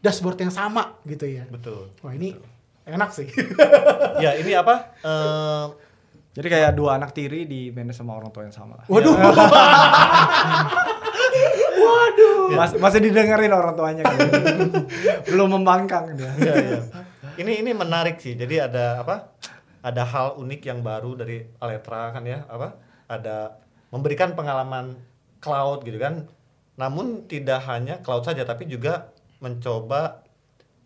[0.00, 1.44] dashboard yang sama gitu ya.
[1.48, 1.92] Betul.
[2.00, 2.94] Wah ini betul.
[2.96, 3.28] enak sih.
[4.24, 4.96] ya ini apa?
[5.04, 5.66] Uh,
[6.30, 8.80] jadi kayak dua anak tiri di manage sama orang tua yang sama.
[8.86, 9.14] Waduh.
[9.18, 9.30] Ya.
[11.80, 12.54] Waduh.
[12.54, 14.18] Mas, masih didengerin orang tuanya kan.
[15.30, 16.30] Belum membangkang dia.
[16.38, 16.80] Ya, ya.
[17.34, 18.38] Ini ini menarik sih.
[18.38, 19.34] Jadi ada apa?
[19.80, 22.76] Ada hal unik yang baru dari Aletra kan ya, apa?
[23.08, 23.58] Ada
[23.90, 24.98] memberikan pengalaman
[25.42, 26.26] cloud gitu kan.
[26.78, 30.24] Namun tidak hanya cloud saja tapi juga mencoba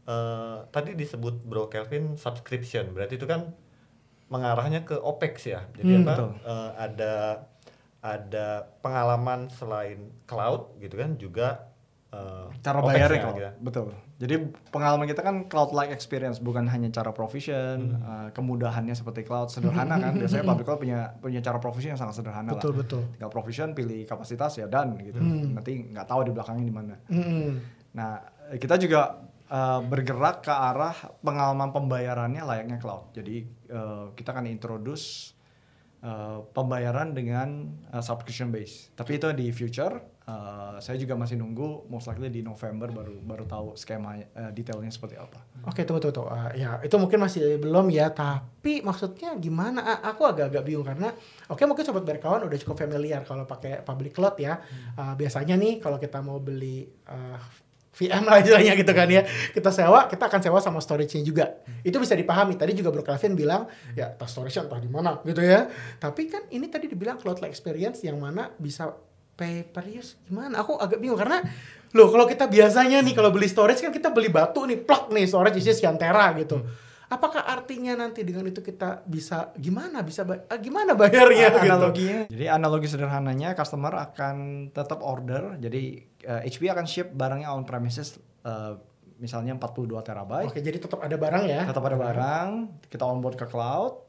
[0.09, 2.90] uh, tadi disebut Bro Kelvin subscription.
[2.93, 3.55] Berarti itu kan
[4.33, 5.69] mengarahnya ke OPEX ya.
[5.77, 6.14] Jadi hmm, apa?
[6.43, 7.14] Uh, ada
[8.05, 11.73] ada pengalaman selain cloud gitu kan juga
[12.12, 13.64] uh, cara bayarnya gitu.
[13.64, 13.85] betul
[14.24, 14.40] jadi
[14.72, 18.00] pengalaman kita kan cloud like experience bukan hanya cara provision hmm.
[18.00, 22.24] uh, kemudahannya seperti cloud sederhana kan biasanya public cloud punya punya cara provision yang sangat
[22.24, 22.80] sederhana betul lah.
[22.80, 25.52] betul tinggal provision pilih kapasitas ya dan gitu hmm.
[25.52, 27.50] nanti nggak tahu di belakangnya di mana hmm.
[27.92, 28.24] nah
[28.56, 29.20] kita juga
[29.52, 35.34] uh, bergerak ke arah pengalaman pembayarannya layaknya cloud jadi uh, kita akan introduce
[36.05, 41.85] uh, pembayaran dengan uh, subscription base tapi itu di future Uh, saya juga masih nunggu
[41.93, 45.37] most likely di November baru baru tahu skema uh, detailnya seperti apa.
[45.69, 46.33] Oke, okay, tunggu tunggu.
[46.33, 49.85] Uh, ya, itu mungkin masih belum ya, tapi maksudnya gimana?
[49.85, 53.85] Uh, aku agak-agak bingung karena oke okay, mungkin sobat berkawan udah cukup familiar kalau pakai
[53.85, 54.64] public cloud ya.
[54.97, 57.37] Uh, biasanya nih kalau kita mau beli uh,
[57.94, 59.22] VM lah istilahnya gitu kan ya.
[59.54, 61.46] Kita sewa, kita akan sewa sama storage-nya juga.
[61.62, 61.87] Hmm.
[61.87, 62.59] Itu bisa dipahami.
[62.59, 65.70] Tadi juga Bro Calvin bilang, ya tas storage entah di mana gitu ya.
[66.02, 68.90] Tapi kan ini tadi dibilang cloud like experience yang mana bisa
[69.35, 70.62] pay per use gimana?
[70.62, 71.42] Aku agak bingung karena
[71.94, 75.30] loh kalau kita biasanya nih kalau beli storage kan kita beli batu nih plug nih
[75.30, 76.59] storage isinya sekian tera gitu.
[76.59, 76.83] Hmm.
[77.14, 81.59] Apakah artinya nanti dengan itu kita bisa gimana bisa ba ah, gimana bayarnya gitu?
[81.62, 82.18] analoginya?
[82.26, 82.33] Gitu.
[82.35, 84.37] Jadi analogi sederhananya customer akan
[84.74, 85.54] tetap order.
[85.62, 88.76] Jadi uh, eh, HP akan ship barangnya on premises uh,
[89.20, 90.50] misalnya 42 terabyte.
[90.50, 91.62] Oke, jadi tetap ada barang ya?
[91.64, 92.48] Tetap ada barang,
[92.90, 94.02] kita onboard ke cloud.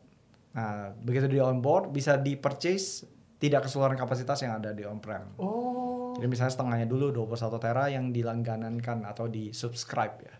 [0.55, 5.35] Nah, begitu di onboard bisa di purchase tidak keseluruhan kapasitas yang ada di on-prem.
[5.37, 6.15] Oh.
[6.15, 10.35] Jadi misalnya setengahnya dulu 21 tera yang dilangganankan atau di subscribe ya.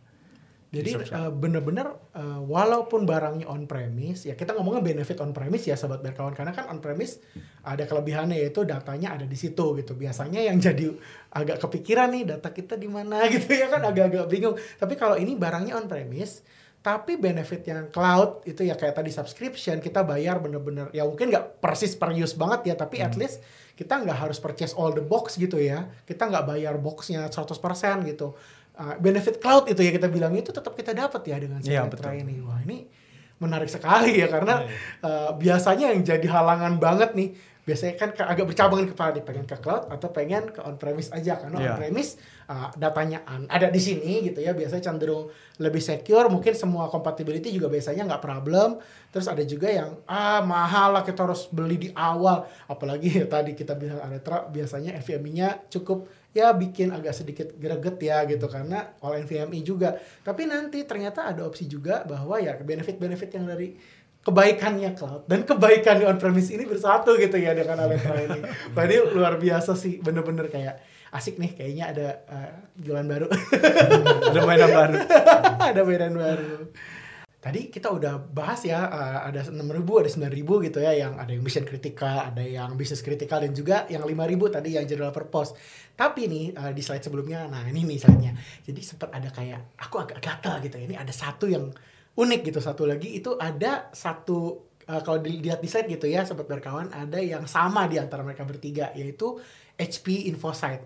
[0.75, 5.79] Jadi uh, bener-bener uh, walaupun barangnya on premise, ya kita ngomongnya benefit on premise ya
[5.79, 7.23] sobat berkawan karena kan on premise
[7.63, 9.95] ada kelebihannya yaitu datanya ada di situ gitu.
[9.95, 10.91] Biasanya yang jadi
[11.31, 14.59] agak kepikiran nih data kita di mana gitu ya kan agak-agak bingung.
[14.75, 16.43] Tapi kalau ini barangnya on premise,
[16.85, 21.57] tapi benefit yang cloud itu ya kayak tadi subscription kita bayar bener-bener ya mungkin nggak
[21.57, 23.07] persis per use banget ya tapi hmm.
[23.09, 23.41] at least
[23.73, 27.57] kita nggak harus purchase all the box gitu ya kita nggak bayar boxnya 100%
[28.05, 28.37] gitu
[28.77, 32.11] uh, benefit cloud itu ya kita bilang itu tetap kita dapat ya dengan ya, betul.
[32.13, 32.43] ini.
[32.43, 32.87] Wah ini
[33.39, 34.77] menarik sekali ya karena ya, ya.
[35.03, 37.29] Uh, biasanya yang jadi halangan banget nih
[37.65, 41.41] biasanya kan agak bercabang kepala nih pengen ke cloud atau pengen ke on premise aja
[41.41, 41.73] karena yeah.
[41.73, 46.53] on premise uh, datanya an ada di sini gitu ya biasanya cenderung lebih secure mungkin
[46.53, 48.77] semua compatibility juga biasanya nggak problem
[49.09, 53.57] terus ada juga yang ah mahal lah kita harus beli di awal apalagi ya, tadi
[53.57, 56.05] kita bilang Aletra biasanya NVMe-nya cukup
[56.35, 59.95] ya bikin agak sedikit greget ya gitu karena all NVMe juga.
[60.19, 63.71] Tapi nanti ternyata ada opsi juga bahwa ya benefit-benefit yang dari
[64.25, 68.43] kebaikannya cloud dan kebaikan on premise ini bersatu gitu ya dengan Alletra ini.
[68.75, 70.75] Wah ini luar biasa sih, bener-bener kayak
[71.15, 73.31] asik nih kayaknya ada uh, jualan baru.
[74.35, 74.95] ada mainan baru.
[75.71, 76.53] ada mainan baru
[77.45, 79.61] tadi kita udah bahas ya uh, ada 6000
[80.01, 83.85] ada 9000 gitu ya yang ada yang mission critical ada yang business critical dan juga
[83.85, 85.53] yang 5000 tadi yang general purpose.
[85.93, 88.33] Tapi nih uh, di slide sebelumnya nah ini nih slide-nya.
[88.65, 91.69] Jadi sempat ada kayak aku agak gatal gitu ya ini ada satu yang
[92.17, 96.49] unik gitu satu lagi itu ada satu uh, kalau dilihat di slide gitu ya sobat
[96.49, 99.37] berkawan ada yang sama di antara mereka bertiga yaitu
[99.77, 100.81] HP Infosight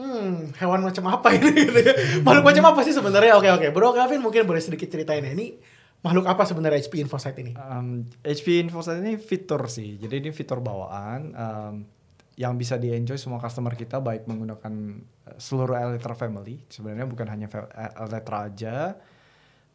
[0.00, 1.50] hmm hewan macam apa ini?
[1.52, 1.80] Gitu
[2.24, 3.36] makhluk macam apa sih sebenarnya?
[3.36, 3.68] Oke oke.
[3.68, 5.36] Bro Gavin mungkin boleh sedikit ceritain ya.
[5.36, 7.52] Ini makhluk apa sebenarnya HP Infosight ini?
[7.56, 10.00] Um, HP Infosight ini fitur sih.
[10.00, 11.74] Jadi ini fitur bawaan um,
[12.40, 14.72] yang bisa di-enjoy semua customer kita baik menggunakan
[15.28, 16.64] eh, seluruh Elytra family.
[16.72, 17.46] Sebenarnya bukan hanya
[18.00, 18.96] Elytra aja.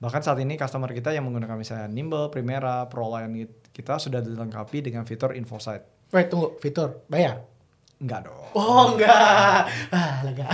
[0.01, 5.05] Bahkan saat ini customer kita yang menggunakan misalnya Nimble, Primera, ProLine kita sudah dilengkapi dengan
[5.05, 6.09] fitur Infosight.
[6.09, 7.54] Wait, tunggu, fitur bayar?
[7.95, 8.43] Enggak dong.
[8.51, 9.71] Oh, enggak.
[9.91, 10.47] Ah, lega.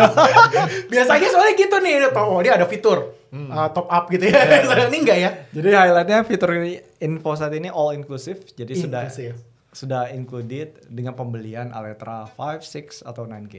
[0.92, 3.50] Biasanya soalnya gitu nih, oh dia ada fitur hmm.
[3.50, 4.64] uh, top up gitu ya.
[4.64, 4.88] Yeah.
[4.90, 5.30] ini enggak ya?
[5.50, 8.40] Jadi highlightnya fitur ini info saat ini all inclusive.
[8.54, 9.34] Jadi inclusive.
[9.34, 13.54] sudah sudah included dengan pembelian Aletra 5, 6 atau 9K.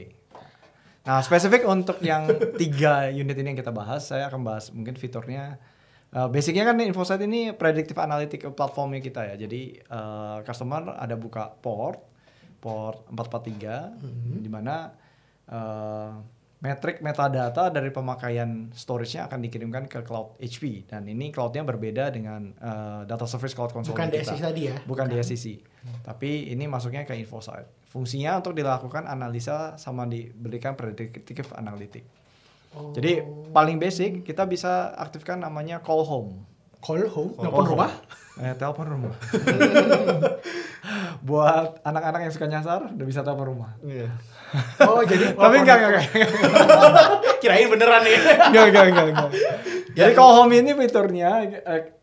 [1.06, 2.26] Nah, spesifik untuk yang
[2.60, 5.60] tiga unit ini yang kita bahas, saya akan bahas mungkin fiturnya.
[6.10, 9.34] Uh, basicnya kan InfoSight ini predictive analytic platformnya kita ya.
[9.36, 12.00] Jadi uh, customer ada buka port,
[12.58, 14.38] port 443 mm-hmm.
[14.42, 14.74] di mana
[15.50, 16.12] uh,
[16.56, 22.48] metrik metadata dari pemakaian storage-nya akan dikirimkan ke cloud HP dan ini cloud-nya berbeda dengan
[22.56, 24.24] uh, data service cloud console bukan kita.
[24.24, 25.20] DSCC tadi ya bukan, bukan.
[25.20, 26.00] DSCC hmm.
[26.08, 32.08] tapi ini masuknya ke InfoSight fungsinya untuk dilakukan analisa sama diberikan predictive analytic
[32.72, 32.96] oh.
[32.96, 33.20] jadi
[33.52, 36.40] paling basic kita bisa aktifkan namanya call home
[36.80, 37.92] call home call rumah
[38.36, 39.14] Eh, telepon rumah.
[41.28, 43.70] Buat anak-anak yang suka nyasar, udah bisa telepon rumah.
[43.80, 44.12] Iya.
[44.86, 46.06] Oh, jadi tapi enggak enggak enggak.
[47.42, 48.14] Kirain beneran nih.
[48.46, 49.30] enggak enggak enggak enggak.
[49.90, 51.30] Jadi call home ini fiturnya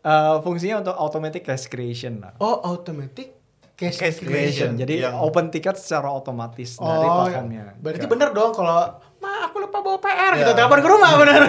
[0.04, 2.36] uh, fungsinya untuk automatic cache creation lah.
[2.44, 3.32] Oh, automatic
[3.80, 4.76] cache, cache creation.
[4.76, 5.24] Jadi yang...
[5.24, 7.64] open ticket secara otomatis oh, dari platformnya.
[7.80, 8.92] Berarti bener dong kalau
[9.24, 10.40] ma aku lupa bawa PR yeah.
[10.44, 11.42] gitu telepon ke rumah bener.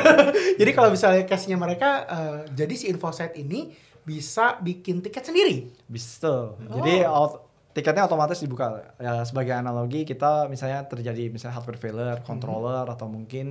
[0.56, 5.74] jadi kalau misalnya cache-nya mereka uh, jadi si infoset ini bisa bikin tiket sendiri.
[5.90, 6.54] Bisa.
[6.54, 6.80] Oh.
[6.80, 7.04] Jadi
[7.76, 8.96] tiketnya otomatis dibuka.
[9.02, 12.26] Ya sebagai analogi kita misalnya terjadi misalnya hardware failure, mhm.
[12.26, 12.94] controller hmm.
[12.96, 13.48] atau mungkin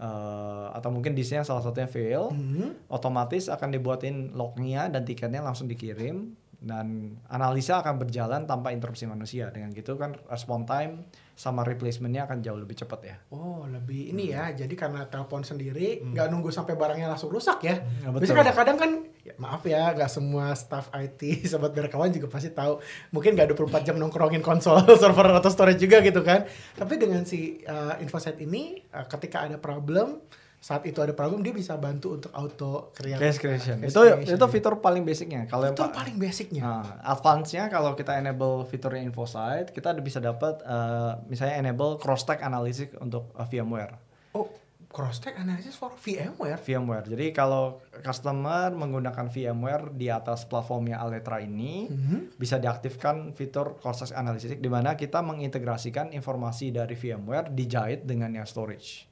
[0.00, 2.90] uh, atau mungkin disnya salah satunya fail, hmm.
[2.90, 9.48] otomatis akan dibuatin lognya dan tiketnya langsung dikirim dan analisa akan berjalan tanpa interupsi manusia.
[9.48, 13.16] Dengan gitu kan respon time sama replacementnya akan jauh lebih cepat ya.
[13.32, 14.52] Oh, lebih ini ya.
[14.52, 16.12] Jadi karena telepon sendiri hmm.
[16.12, 16.32] nggak hmm.
[16.36, 17.80] nunggu sampai barangnya langsung rusak ya.
[17.80, 18.90] Hmm, Biasanya kadang-kadang kan
[19.24, 21.20] ya, maaf ya, nggak semua staff IT
[21.50, 22.76] sobat berkawan juga pasti tahu.
[23.16, 26.44] Mungkin nggak 24 jam nongkrongin konsol, server atau storage juga gitu kan.
[26.76, 30.20] Tapi dengan si uh, InfoSet ini uh, ketika ada problem
[30.60, 33.80] saat itu ada problem dia bisa bantu untuk auto create case creation.
[33.80, 34.36] itu creation.
[34.36, 35.48] itu fitur paling basicnya.
[35.48, 36.62] Kalau fitur yang paling basicnya.
[36.62, 42.44] Nah, advance-nya kalau kita enable fiturnya InfoSight, kita bisa dapat uh, misalnya enable cross stack
[42.44, 43.96] analysis untuk uh, VMware.
[44.36, 44.52] Oh,
[44.92, 46.60] cross stack analysis for VMware.
[46.60, 47.08] VMware.
[47.08, 52.20] Jadi kalau customer menggunakan VMware di atas platformnya Aletra ini mm -hmm.
[52.36, 58.36] bisa diaktifkan fitur cross stack analysis di mana kita mengintegrasikan informasi dari VMware dijahit dengan
[58.36, 59.09] yang storage.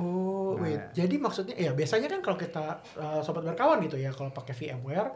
[0.00, 0.64] Oh, nah.
[0.64, 0.82] wait.
[0.96, 5.10] Jadi maksudnya ya biasanya kan kalau kita uh, sobat berkawan gitu ya kalau pakai VMware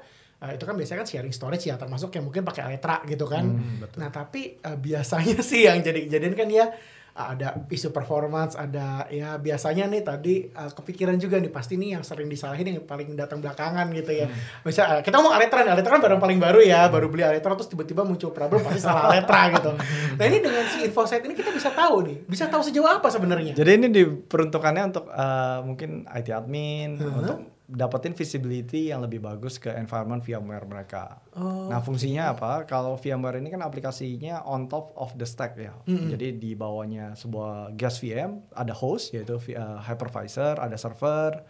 [0.45, 3.45] uh, itu kan biasanya kan sharing storage ya termasuk yang mungkin pakai Alletra gitu kan.
[3.49, 3.99] Hmm, betul.
[4.05, 6.67] Nah, tapi uh, biasanya sih yang jadi kejadian kan ya
[7.15, 12.03] ada isu performance, ada ya biasanya nih tadi uh, kepikiran juga nih pasti nih yang
[12.03, 14.27] sering disalahin yang paling datang belakangan gitu ya.
[14.27, 14.67] Hmm.
[14.67, 16.91] Misal uh, kita ngomong Aletra, Aletra kan barang paling baru ya, hmm.
[16.91, 19.71] baru beli Aletra terus tiba-tiba muncul problem pasti salah Aletra gitu.
[20.19, 23.55] Nah ini dengan si InfoSight ini kita bisa tahu nih, bisa tahu sejauh apa sebenarnya.
[23.55, 27.15] Jadi ini diperuntukannya untuk uh, mungkin IT admin, -huh.
[27.23, 31.25] untuk dapetin visibility yang lebih bagus ke environment VMware mereka.
[31.33, 31.73] Oh.
[31.73, 32.69] Nah fungsinya apa?
[32.69, 35.73] Kalau VMware ini kan aplikasinya on top of the stack ya.
[35.89, 36.09] Mm-hmm.
[36.13, 41.41] Jadi di bawahnya sebuah guest VM ada host yaitu uh, hypervisor, ada server,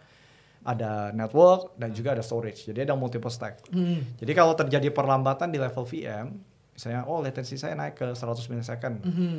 [0.63, 2.63] ada network dan juga ada storage.
[2.63, 3.67] Jadi ada multiple stack.
[3.75, 4.15] Mm.
[4.15, 6.31] Jadi kalau terjadi perlambatan di level VM,
[6.71, 9.37] misalnya oh latency saya naik ke 100 milisecond, mm-hmm.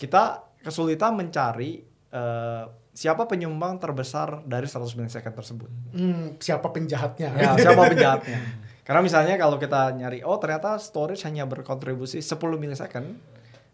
[0.00, 1.84] kita kesulitan mencari
[2.16, 2.64] uh,
[2.98, 5.70] siapa penyumbang terbesar dari 100 milisecond tersebut?
[5.94, 7.30] Hmm, siapa penjahatnya?
[7.30, 8.38] Ya, siapa penjahatnya?
[8.82, 13.14] Karena misalnya kalau kita nyari, oh ternyata storage hanya berkontribusi 10 milisecond,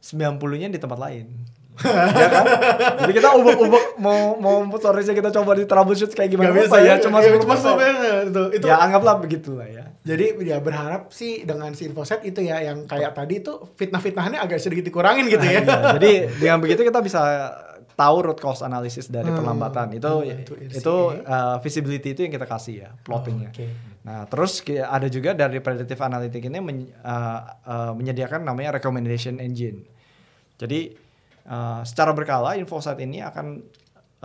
[0.05, 1.41] 90-nya di tempat lain.
[1.83, 2.45] ya kan?
[3.03, 6.95] Jadi kita ubuk-ubuk mau mau storage kita coba di troubleshoot kayak gimana Gak bisa, ya,
[7.03, 8.67] cuma ya, cuma itu, itu.
[8.69, 9.91] Ya anggaplah begitulah ya.
[10.07, 14.61] Jadi ya berharap sih dengan si infoset itu ya yang kayak tadi itu fitnah-fitnahnya agak
[14.63, 15.67] sedikit dikurangin gitu ya.
[15.67, 15.91] Nah, iya.
[15.99, 17.21] Jadi dengan begitu kita bisa
[17.95, 19.39] tahu root cause analysis dari hmm.
[19.39, 23.51] perlambatan itu hmm, itu, itu uh, visibility itu yang kita kasih ya plottingnya.
[23.51, 23.71] Oh, okay.
[24.03, 29.87] Nah terus ada juga dari predictive analytic ini men, uh, uh, menyediakan namanya recommendation engine.
[30.59, 30.95] Jadi
[31.47, 33.63] uh, secara berkala InfoSight ini akan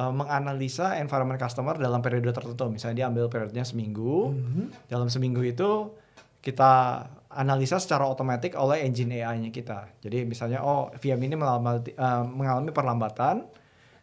[0.01, 2.73] uh, menganalisa environment customer dalam periode tertentu.
[2.73, 4.33] Misalnya dia ambil periodenya seminggu.
[4.33, 4.65] -hmm.
[4.89, 5.93] Dalam seminggu itu
[6.41, 9.93] kita analisa secara otomatis oleh engine AI-nya kita.
[10.01, 13.45] Jadi misalnya oh VM ini mengalami, uh, mengalami perlambatan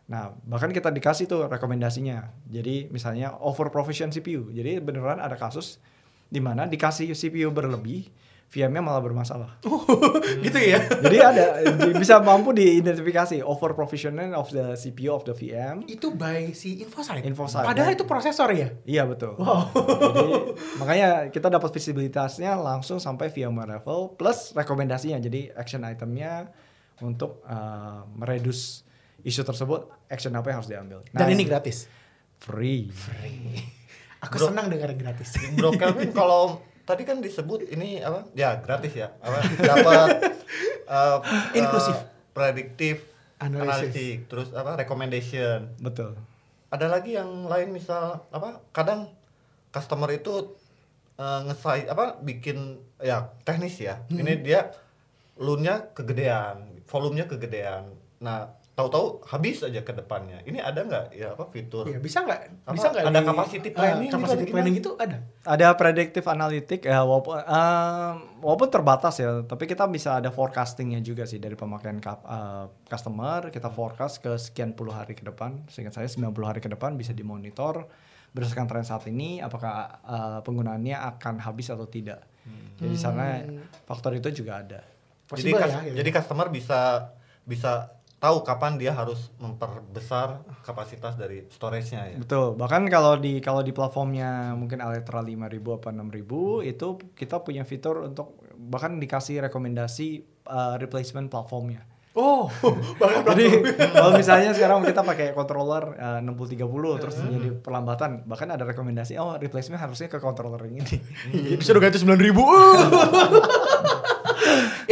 [0.07, 2.31] Nah, bahkan kita dikasih tuh rekomendasinya.
[2.47, 4.55] Jadi misalnya over provision CPU.
[4.55, 5.83] Jadi beneran ada kasus
[6.31, 8.07] di mana dikasih CPU berlebih,
[8.47, 9.59] VM-nya malah bermasalah.
[9.67, 9.83] Oh,
[10.47, 10.79] gitu ya.
[10.79, 11.45] Jadi ada
[11.99, 15.83] bisa mampu diidentifikasi over provisioning of the CPU of the VM.
[15.91, 17.27] Itu by si InfoSight.
[17.27, 17.67] InfoSight.
[17.67, 18.71] Padahal itu prosesor ya?
[18.87, 19.35] Iya betul.
[19.43, 19.75] Wow.
[20.15, 20.35] Jadi
[20.79, 25.19] makanya kita dapat visibilitasnya langsung sampai VMware level plus rekomendasinya.
[25.19, 26.47] Jadi action itemnya
[27.03, 28.86] untuk uh, mereduce
[29.27, 30.99] isu tersebut action apa yang harus diambil.
[31.11, 31.91] Nah, Dan ini gratis.
[32.39, 32.87] Free.
[32.95, 33.59] Free.
[34.25, 35.35] Aku Bro, senang dengar gratis.
[35.59, 38.31] Bro Kelvin kalau tadi kan disebut ini apa?
[38.39, 39.11] Ya gratis ya.
[39.19, 40.09] Apa dapat
[40.87, 41.19] uh,
[41.59, 43.03] inklusif, uh, prediktif,
[43.43, 44.79] analitik, terus apa?
[44.79, 45.75] recommendation.
[45.83, 46.15] Betul.
[46.71, 48.63] Ada lagi yang lain misal apa?
[48.71, 49.11] Kadang
[49.75, 50.55] customer itu
[51.19, 54.07] uh, ngesai apa bikin ya teknis ya.
[54.07, 54.23] Hmm.
[54.23, 54.71] Ini dia
[55.37, 57.93] lunnya kegedean, volumenya kegedean.
[58.23, 60.45] Nah, tahu-tahu habis aja ke depannya.
[60.45, 61.89] Ini ada nggak ya apa fitur?
[61.89, 62.69] Iya, bisa nggak?
[62.77, 63.05] Bisa nggak?
[63.09, 64.11] Ada capacity planning?
[64.13, 65.17] Uh, capacity gitu, planning itu ada.
[65.49, 68.13] Ada predictive analytic ya walaupun uh,
[68.45, 73.49] walaupun terbatas ya, tapi kita bisa ada forecastingnya juga sih dari pemakaian uh, customer.
[73.49, 75.65] Kita forecast ke sekian puluh hari ke depan.
[75.73, 77.89] Seingat saya 90 hari ke depan bisa dimonitor
[78.37, 82.21] berdasarkan tren saat ini apakah uh, penggunaannya akan habis atau tidak.
[82.45, 82.77] Hmm.
[82.77, 83.89] Jadi sana hmm.
[83.89, 84.85] faktor itu juga ada.
[85.25, 87.11] Possible jadi, ya, ya, jadi customer bisa
[87.49, 92.17] bisa tahu kapan dia harus memperbesar kapasitas dari storage-nya ya.
[92.17, 92.57] Betul.
[92.57, 98.09] Bahkan kalau di kalau di platformnya mungkin Aletra 5000 apa 6000 itu kita punya fitur
[98.09, 101.85] untuk bahkan dikasih rekomendasi uh, replacement platformnya.
[102.17, 102.49] Oh,
[103.01, 103.61] bahkan jadi
[103.93, 106.65] kalau misalnya sekarang kita pakai controller uh, 6030
[107.05, 110.81] terus jadi perlambatan, bahkan ada rekomendasi oh replacement harusnya ke controller ini.
[110.81, 111.61] Hmm.
[111.61, 112.17] Bisa ganti 9000.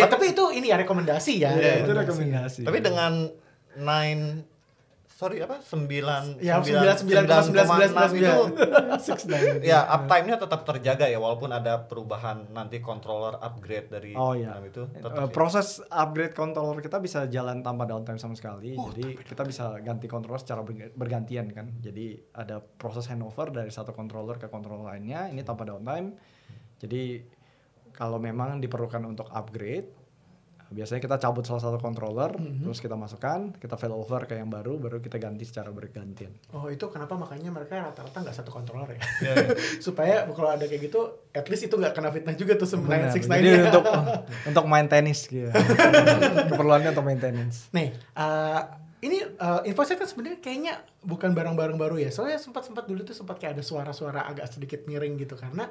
[0.04, 1.50] ya tapi itu ini ya rekomendasi ya.
[1.56, 2.60] Iya, itu rekomendasi.
[2.68, 3.32] Tapi dengan
[3.80, 4.44] nine
[5.14, 5.62] sorry apa?
[5.62, 11.86] Sembilan ya sembilan sembilan sembilan sembilan sembilan itu ya uptime-nya tetap terjaga ya walaupun ada
[11.86, 14.58] perubahan nanti controller upgrade dari oh iya.
[14.58, 18.74] itu uh, proses upgrade controller kita bisa jalan tanpa downtime sama sekali.
[18.74, 21.70] Oh, jadi kita bisa ganti controller secara bergantian kan.
[21.78, 26.18] Jadi ada proses handover dari satu controller ke controller lainnya ini tanpa downtime.
[26.82, 27.22] Jadi
[27.94, 30.04] kalau memang diperlukan untuk upgrade
[30.74, 32.66] biasanya kita cabut salah satu controller mm-hmm.
[32.66, 36.34] terus kita masukkan kita fail over ke yang baru baru kita ganti secara bergantian.
[36.50, 39.00] Oh itu kenapa makanya mereka rata-rata nggak satu controller ya?
[39.22, 39.48] Yeah, yeah.
[39.78, 43.30] supaya kalau ada kayak gitu at least itu nggak kena fitnah juga tuh sembilan six
[43.30, 43.84] nine jadi untuk
[44.50, 45.52] untuk main tenis gitu.
[46.50, 47.70] Keperluannya untuk main tenis.
[47.70, 48.60] Nih uh,
[49.04, 52.10] ini uh, InfoSec kan sebenarnya kayaknya bukan barang-barang baru ya.
[52.10, 55.36] Soalnya sempat sempat dulu tuh sempat kayak ada suara-suara agak sedikit miring gitu.
[55.36, 55.68] Karena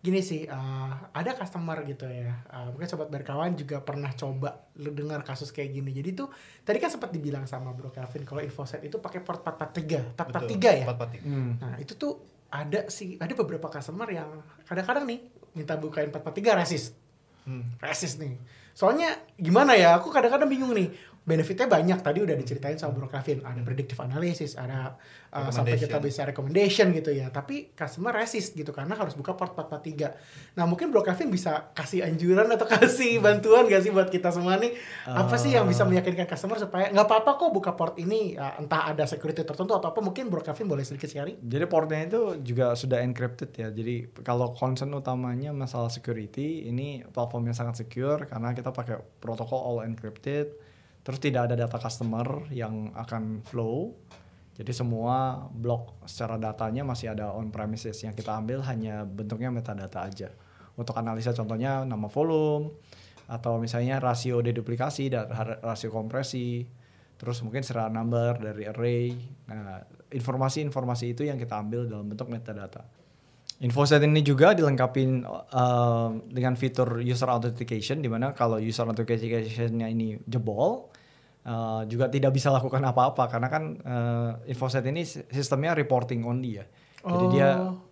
[0.00, 4.96] gini sih uh, ada customer gitu ya uh, mungkin sobat berkawan juga pernah coba lu
[4.96, 6.32] dengar kasus kayak gini jadi tuh
[6.64, 10.84] tadi kan sempat dibilang sama Bro Kelvin kalau infoset itu pakai port 443 443 ya
[10.88, 11.20] 443.
[11.20, 11.52] Hmm.
[11.60, 12.16] nah itu tuh
[12.48, 15.20] ada sih ada beberapa customer yang kadang-kadang nih
[15.52, 16.96] minta bukain 443 resist
[17.44, 17.84] hmm.
[17.84, 18.40] resist nih
[18.80, 20.88] Soalnya gimana ya, aku kadang-kadang bingung nih
[21.24, 21.98] benefitnya banyak.
[22.00, 23.44] Tadi udah diceritain sama Bro Kevin.
[23.44, 24.96] Ada predictive analysis ada
[25.32, 27.28] uh, sampai kita bisa recommendation gitu ya.
[27.28, 32.04] Tapi customer resist gitu karena harus buka port 443 nah mungkin Bro Kevin bisa kasih
[32.04, 34.74] anjuran atau kasih bantuan gak sih buat kita semua nih?
[35.06, 35.88] Uh, apa sih yang bisa eh.
[35.88, 39.88] meyakinkan customer supaya nggak apa-apa kok buka port ini uh, entah ada security tertentu atau
[39.92, 43.68] apa mungkin Bro Kevin boleh sedikit share jadi portnya itu juga sudah encrypted ya.
[43.70, 49.78] Jadi kalau concern utamanya masalah security ini platformnya sangat secure karena kita pakai protokol all
[49.86, 50.69] encrypted
[51.00, 53.96] terus tidak ada data customer yang akan flow.
[54.60, 60.04] Jadi semua blok secara datanya masih ada on premises yang kita ambil hanya bentuknya metadata
[60.04, 60.28] aja.
[60.76, 62.68] Untuk analisa contohnya nama volume
[63.30, 65.30] atau misalnya rasio deduplikasi dan
[65.64, 66.66] rasio kompresi
[67.16, 69.16] terus mungkin serial number dari array.
[69.48, 69.80] Nah
[70.12, 72.84] informasi-informasi itu yang kita ambil dalam bentuk metadata.
[73.60, 80.16] Infoset ini juga dilengkapi uh, dengan fitur user authentication di mana kalau user authentication-nya ini
[80.24, 80.89] jebol
[81.46, 86.66] uh, juga tidak bisa lakukan apa-apa karena kan uh, Infoset ini sistemnya reporting only ya.
[87.00, 87.16] Oh.
[87.16, 87.48] Jadi dia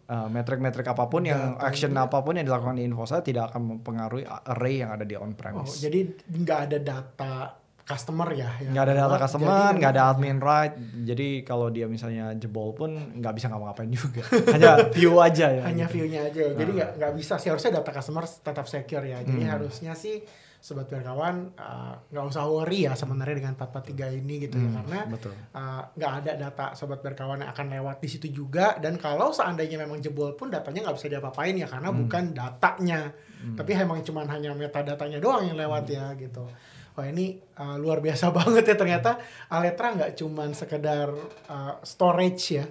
[0.08, 2.04] uh, metrik-metrik apa pun yang action ya.
[2.04, 5.72] apa pun yang dilakukan di Infoset tidak akan mempengaruhi array yang ada di on premise.
[5.72, 7.34] Oh, jadi nggak ada data
[7.88, 10.76] customer ya nggak ada data customer nggak ada admin right.
[11.08, 14.20] Jadi kalau dia misalnya jebol pun nggak bisa ngapa-ngapain juga.
[14.54, 15.62] Hanya view aja ya.
[15.64, 16.52] Hanya viewnya aja.
[16.52, 16.96] Jadi nggak nah.
[17.00, 17.48] nggak bisa sih.
[17.48, 19.24] Harusnya data customer tetap secure ya.
[19.24, 19.52] Jadi hmm.
[19.56, 20.20] harusnya sih
[20.58, 21.54] sobat berkawan
[22.10, 24.66] nggak uh, usah worry ya sebenarnya dengan 443 ini gitu ya.
[24.66, 24.98] hmm, ya karena
[25.94, 28.76] nggak uh, ada data sobat berkawan yang akan lewat di situ juga.
[28.76, 31.64] Dan kalau seandainya memang jebol pun datanya nggak bisa diapa-apain ya.
[31.64, 31.98] Karena hmm.
[32.04, 33.02] bukan datanya.
[33.38, 33.54] Hmm.
[33.54, 35.94] tapi emang cuma hanya metadatanya doang yang lewat hmm.
[35.94, 36.42] ya gitu
[36.98, 41.14] wah ini uh, luar biasa banget ya ternyata Aletra nggak cuman sekedar
[41.46, 42.66] uh, storage ya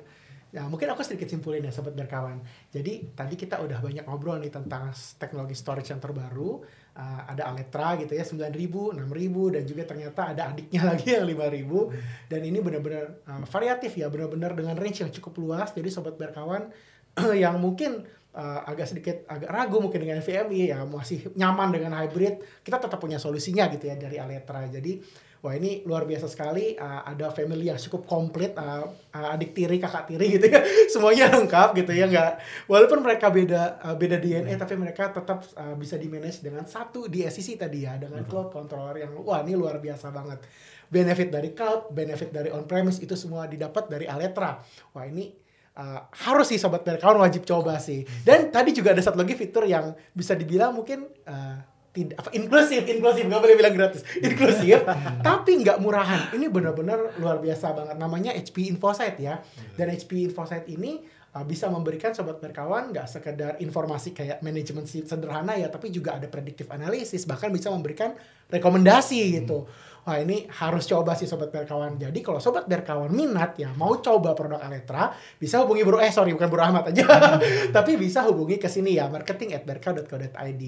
[0.47, 2.39] Ya, mungkin aku sedikit simpulin ya sobat berkawan.
[2.71, 6.63] Jadi tadi kita udah banyak ngobrol nih tentang teknologi storage yang terbaru.
[6.97, 8.55] Uh, ada Aletra gitu ya 9000,
[8.95, 14.07] 6000 dan juga ternyata ada adiknya lagi yang 5000 dan ini benar-benar uh, variatif ya,
[14.07, 15.69] benar-benar dengan range yang cukup luas.
[15.75, 16.71] Jadi sobat berkawan
[17.43, 22.63] yang mungkin uh, agak sedikit agak ragu mungkin dengan VMI ya masih nyaman dengan hybrid,
[22.65, 24.65] kita tetap punya solusinya gitu ya dari Aletra.
[24.67, 24.99] Jadi
[25.41, 29.77] wah ini luar biasa sekali uh, ada family yang cukup komplit uh, uh, adik tiri
[29.77, 30.59] kakak tiri gitu ya
[30.93, 32.31] semuanya lengkap gitu ya nggak
[32.65, 34.61] walaupun mereka beda uh, beda DNA hmm.
[34.61, 38.29] tapi mereka tetap uh, bisa di manage dengan satu DSCC tadi ya dengan hmm.
[38.29, 40.41] cloud controller yang wah ini luar biasa banget
[40.89, 44.57] benefit dari cloud benefit dari on premise itu semua didapat dari Aletra
[44.97, 45.46] wah ini
[45.77, 48.03] uh, harus sih sobat kawan wajib coba sih.
[48.25, 51.57] Dan tadi juga ada satu lagi fitur yang bisa dibilang mungkin uh,
[51.93, 54.01] tidak apa inklusif inklusif nggak boleh bilang gratis.
[54.17, 54.81] Inklusif
[55.27, 56.33] tapi nggak murahan.
[56.33, 57.95] Ini benar-benar luar biasa banget.
[58.01, 59.41] Namanya HP Infosight ya.
[59.77, 61.01] Dan HP Infosight ini
[61.37, 66.25] uh, bisa memberikan sobat berkawan nggak sekedar informasi kayak manajemen sederhana ya tapi juga ada
[66.25, 68.17] predictive analysis bahkan bisa memberikan
[68.49, 69.69] rekomendasi gitu.
[70.07, 71.99] Wah ini harus coba sih sobat berkawan.
[71.99, 76.31] Jadi kalau sobat berkawan minat ya mau coba produk Aletra bisa hubungi Bro eh sorry
[76.31, 77.03] bukan Bro Ahmad aja,
[77.75, 80.63] tapi bisa hubungi ke sini ya marketing at berka.co.id.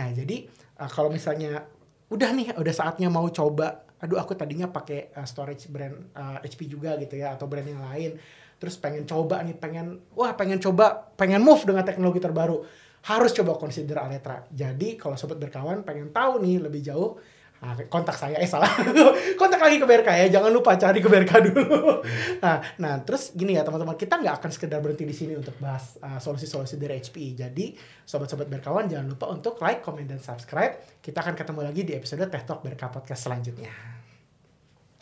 [0.00, 0.48] Nah jadi
[0.80, 1.60] uh, kalau misalnya
[2.08, 6.64] udah nih udah saatnya mau coba, aduh aku tadinya pakai uh, storage brand uh, HP
[6.64, 8.16] juga gitu ya atau brand yang lain,
[8.60, 12.60] terus pengen coba nih pengen wah pengen coba pengen move dengan teknologi terbaru.
[13.00, 14.44] Harus coba consider Aletra.
[14.52, 17.16] Jadi kalau sobat berkawan pengen tahu nih lebih jauh
[17.60, 18.72] Nah, kontak saya eh salah.
[19.40, 21.68] Kontak lagi ke BRK ya jangan lupa cari ke BRK dulu.
[22.44, 26.00] Nah nah terus gini ya teman-teman kita nggak akan sekedar berhenti di sini untuk bahas
[26.00, 27.66] uh, solusi-solusi dari HPI jadi
[28.08, 30.80] sobat-sobat berkawan jangan lupa untuk like comment dan subscribe.
[31.04, 33.68] Kita akan ketemu lagi di episode Teh Talk BRK Podcast selanjutnya.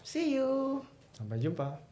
[0.02, 0.82] See you.
[1.14, 1.87] Sampai jumpa